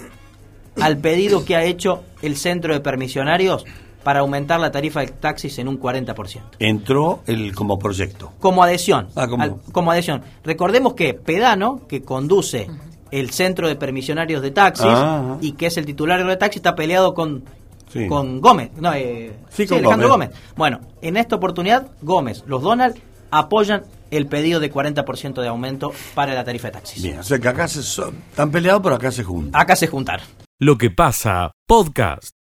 [0.81, 3.65] al pedido que ha hecho el Centro de Permisionarios
[4.07, 6.41] para aumentar la tarifa de taxis en un 40%.
[6.59, 8.31] Entró el como proyecto.
[8.39, 9.09] Como adhesión.
[9.17, 10.21] Ah, como- al- como adhesión.
[10.45, 12.69] Recordemos que Pedano, que conduce
[13.11, 15.35] el Centro de Permisionarios de Taxis Ah.
[15.41, 17.43] y que es el titular de taxi, está peleado con,
[17.91, 18.07] Sí.
[18.07, 18.71] con Gómez.
[18.77, 20.29] No, eh, Sí, con Alejandro Gómez.
[20.29, 20.43] Gómez.
[20.55, 22.95] Bueno, en esta oportunidad, Gómez, los Donald
[23.29, 27.03] apoyan el pedido de 40% de aumento para la tarifa de taxis.
[27.03, 29.61] Bien, o sea que acá se son, están peleados, pero acá se juntan.
[29.61, 30.25] Acá se juntaron.
[30.59, 32.33] Lo que pasa, podcast.